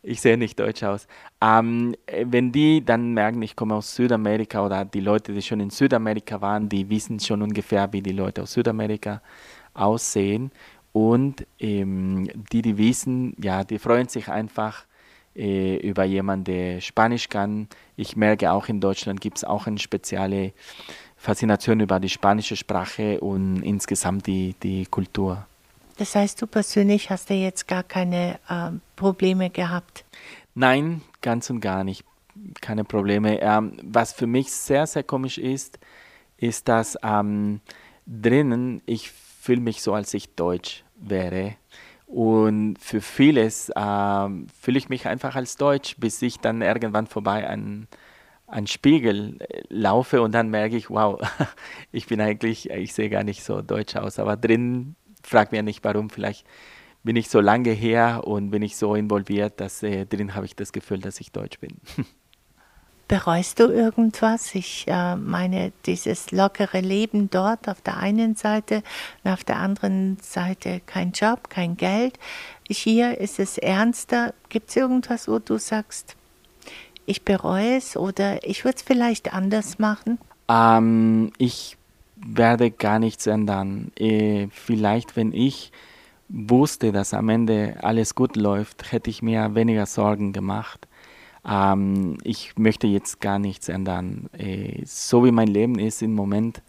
Ich 0.01 0.21
sehe 0.21 0.37
nicht 0.37 0.59
deutsch 0.59 0.83
aus. 0.83 1.07
Ähm, 1.41 1.95
wenn 2.23 2.51
die 2.51 2.83
dann 2.83 3.13
merken, 3.13 3.41
ich 3.41 3.55
komme 3.55 3.75
aus 3.75 3.95
Südamerika 3.95 4.65
oder 4.65 4.85
die 4.85 5.01
Leute, 5.01 5.33
die 5.33 5.41
schon 5.41 5.59
in 5.59 5.69
Südamerika 5.69 6.39
waren, 6.41 6.69
die 6.69 6.89
wissen 6.89 7.19
schon 7.19 7.41
ungefähr, 7.41 7.91
wie 7.91 8.01
die 8.01 8.11
Leute 8.11 8.43
aus 8.43 8.53
Südamerika 8.53 9.21
aussehen. 9.73 10.51
Und 10.91 11.45
ähm, 11.59 12.29
die, 12.51 12.61
die 12.61 12.77
wissen, 12.77 13.35
ja, 13.41 13.63
die 13.63 13.77
freuen 13.77 14.07
sich 14.07 14.27
einfach 14.29 14.85
äh, 15.35 15.77
über 15.77 16.03
jemanden, 16.03 16.45
der 16.45 16.81
Spanisch 16.81 17.29
kann. 17.29 17.67
Ich 17.95 18.15
merke 18.15 18.51
auch 18.51 18.67
in 18.67 18.81
Deutschland 18.81 19.21
gibt 19.21 19.37
es 19.37 19.43
auch 19.43 19.67
eine 19.67 19.79
spezielle 19.79 20.53
Faszination 21.17 21.81
über 21.81 21.99
die 21.99 22.09
spanische 22.09 22.55
Sprache 22.55 23.19
und 23.19 23.61
insgesamt 23.61 24.25
die, 24.25 24.55
die 24.63 24.85
Kultur. 24.85 25.48
Das 25.99 26.15
heißt, 26.15 26.41
du 26.41 26.47
persönlich 26.47 27.09
hast 27.09 27.29
ja 27.29 27.35
jetzt 27.35 27.67
gar 27.67 27.83
keine 27.83 28.39
äh, 28.47 28.71
Probleme 28.95 29.49
gehabt? 29.49 30.05
Nein, 30.55 31.01
ganz 31.19 31.49
und 31.49 31.59
gar 31.59 31.83
nicht. 31.83 32.05
Keine 32.61 32.85
Probleme. 32.85 33.41
Ähm, 33.41 33.77
was 33.83 34.13
für 34.13 34.25
mich 34.25 34.49
sehr, 34.49 34.87
sehr 34.87 35.03
komisch 35.03 35.37
ist, 35.37 35.77
ist, 36.37 36.69
dass 36.69 36.97
ähm, 37.03 37.59
drinnen 38.07 38.81
ich 38.85 39.11
fühle 39.11 39.59
mich 39.59 39.81
so, 39.81 39.93
als 39.93 40.13
ich 40.13 40.35
Deutsch 40.35 40.85
wäre. 40.95 41.57
Und 42.05 42.77
für 42.79 43.01
vieles 43.01 43.69
ähm, 43.75 44.47
fühle 44.57 44.77
ich 44.77 44.87
mich 44.87 45.05
einfach 45.05 45.35
als 45.35 45.57
Deutsch, 45.57 45.97
bis 45.97 46.21
ich 46.21 46.39
dann 46.39 46.61
irgendwann 46.61 47.07
vorbei 47.07 47.45
an 47.45 47.89
einen 48.47 48.67
Spiegel 48.67 49.35
äh, 49.41 49.63
laufe 49.67 50.21
und 50.21 50.31
dann 50.31 50.49
merke 50.49 50.77
ich, 50.77 50.89
wow, 50.89 51.19
ich 51.91 52.07
bin 52.07 52.21
eigentlich, 52.21 52.69
ich 52.69 52.93
sehe 52.93 53.09
gar 53.09 53.25
nicht 53.25 53.43
so 53.43 53.61
deutsch 53.61 53.97
aus, 53.97 54.17
aber 54.17 54.37
drin 54.37 54.95
frag 55.29 55.51
mir 55.51 55.63
nicht 55.63 55.83
warum, 55.83 56.09
vielleicht 56.09 56.45
bin 57.03 57.15
ich 57.15 57.29
so 57.29 57.39
lange 57.39 57.71
her 57.71 58.23
und 58.25 58.51
bin 58.51 58.61
ich 58.61 58.75
so 58.75 58.95
involviert, 58.95 59.59
dass 59.59 59.83
äh, 59.83 60.05
drin 60.05 60.35
habe 60.35 60.45
ich 60.45 60.55
das 60.55 60.71
Gefühl, 60.73 60.99
dass 60.99 61.19
ich 61.19 61.31
Deutsch 61.31 61.59
bin. 61.59 61.77
Bereust 63.07 63.59
du 63.59 63.71
irgendwas? 63.71 64.53
Ich 64.53 64.85
äh, 64.87 65.15
meine, 65.15 65.71
dieses 65.87 66.29
lockere 66.29 66.79
Leben 66.81 67.31
dort 67.31 67.67
auf 67.67 67.81
der 67.81 67.97
einen 67.97 68.35
Seite 68.35 68.83
und 69.23 69.31
auf 69.31 69.43
der 69.43 69.55
anderen 69.55 70.17
Seite 70.21 70.81
kein 70.85 71.11
Job, 71.13 71.49
kein 71.49 71.75
Geld. 71.75 72.19
Hier 72.69 73.17
ist 73.17 73.39
es 73.39 73.57
ernster. 73.57 74.35
Gibt 74.49 74.69
es 74.69 74.75
irgendwas, 74.75 75.27
wo 75.27 75.39
du 75.39 75.57
sagst, 75.57 76.15
ich 77.07 77.25
bereue 77.25 77.77
es 77.77 77.97
oder 77.97 78.47
ich 78.47 78.63
würde 78.63 78.77
es 78.77 78.83
vielleicht 78.83 79.33
anders 79.33 79.79
machen? 79.79 80.19
Ähm, 80.47 81.31
ich 81.39 81.78
werde 82.25 82.71
gar 82.71 82.99
nichts 82.99 83.27
ändern. 83.27 83.91
Äh, 83.97 84.47
vielleicht, 84.51 85.15
wenn 85.15 85.33
ich 85.33 85.71
wusste, 86.29 86.91
dass 86.91 87.13
am 87.13 87.29
Ende 87.29 87.77
alles 87.81 88.15
gut 88.15 88.35
läuft, 88.35 88.91
hätte 88.91 89.09
ich 89.09 89.21
mir 89.21 89.55
weniger 89.55 89.85
Sorgen 89.85 90.33
gemacht. 90.33 90.87
Ähm, 91.47 92.17
ich 92.23 92.57
möchte 92.57 92.87
jetzt 92.87 93.21
gar 93.21 93.39
nichts 93.39 93.69
ändern. 93.69 94.29
Äh, 94.37 94.83
so 94.85 95.25
wie 95.25 95.31
mein 95.31 95.47
Leben 95.47 95.79
ist 95.79 96.01
im 96.01 96.13
Moment, 96.13 96.61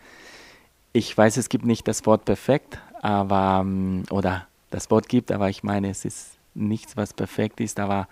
ich 0.92 1.16
weiß, 1.16 1.36
es 1.36 1.48
gibt 1.48 1.64
nicht 1.64 1.86
das 1.86 2.04
Wort 2.06 2.24
perfekt, 2.24 2.78
aber 3.00 3.60
ähm, 3.62 4.04
oder 4.10 4.46
das 4.70 4.90
Wort 4.90 5.08
gibt, 5.08 5.30
aber 5.30 5.48
ich 5.48 5.62
meine, 5.62 5.90
es 5.90 6.04
ist 6.04 6.38
nichts, 6.54 6.96
was 6.96 7.12
perfekt 7.12 7.60
ist, 7.60 7.78
aber 7.78 8.08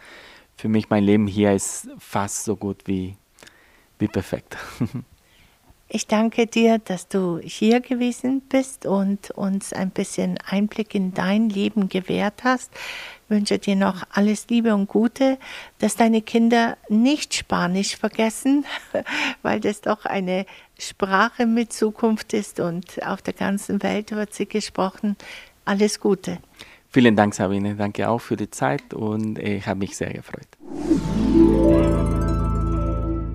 für 0.56 0.68
mich 0.68 0.90
mein 0.90 1.04
Leben 1.04 1.26
hier 1.26 1.52
ist 1.52 1.88
fast 1.98 2.44
so 2.44 2.56
gut 2.56 2.82
wie, 2.86 3.16
wie 3.98 4.08
perfekt. 4.08 4.56
Ich 5.90 6.06
danke 6.06 6.46
dir, 6.46 6.78
dass 6.78 7.08
du 7.08 7.38
hier 7.42 7.80
gewesen 7.80 8.42
bist 8.42 8.84
und 8.84 9.30
uns 9.30 9.72
ein 9.72 9.88
bisschen 9.88 10.38
Einblick 10.46 10.94
in 10.94 11.14
dein 11.14 11.48
Leben 11.48 11.88
gewährt 11.88 12.44
hast. 12.44 12.70
Ich 12.74 13.30
wünsche 13.30 13.58
dir 13.58 13.74
noch 13.74 14.04
alles 14.10 14.48
Liebe 14.50 14.74
und 14.74 14.86
Gute, 14.86 15.38
dass 15.78 15.96
deine 15.96 16.20
Kinder 16.20 16.76
nicht 16.90 17.32
Spanisch 17.34 17.96
vergessen, 17.96 18.66
weil 19.42 19.60
das 19.60 19.80
doch 19.80 20.04
eine 20.04 20.44
Sprache 20.78 21.46
mit 21.46 21.72
Zukunft 21.72 22.34
ist 22.34 22.60
und 22.60 23.02
auf 23.02 23.22
der 23.22 23.34
ganzen 23.34 23.82
Welt 23.82 24.12
wird 24.12 24.34
sie 24.34 24.46
gesprochen. 24.46 25.16
Alles 25.64 26.00
Gute. 26.00 26.38
Vielen 26.90 27.16
Dank, 27.16 27.34
Sabine. 27.34 27.76
Danke 27.76 28.08
auch 28.10 28.20
für 28.20 28.36
die 28.36 28.50
Zeit 28.50 28.92
und 28.92 29.38
ich 29.38 29.66
habe 29.66 29.78
mich 29.78 29.96
sehr 29.96 30.12
gefreut. 30.12 30.48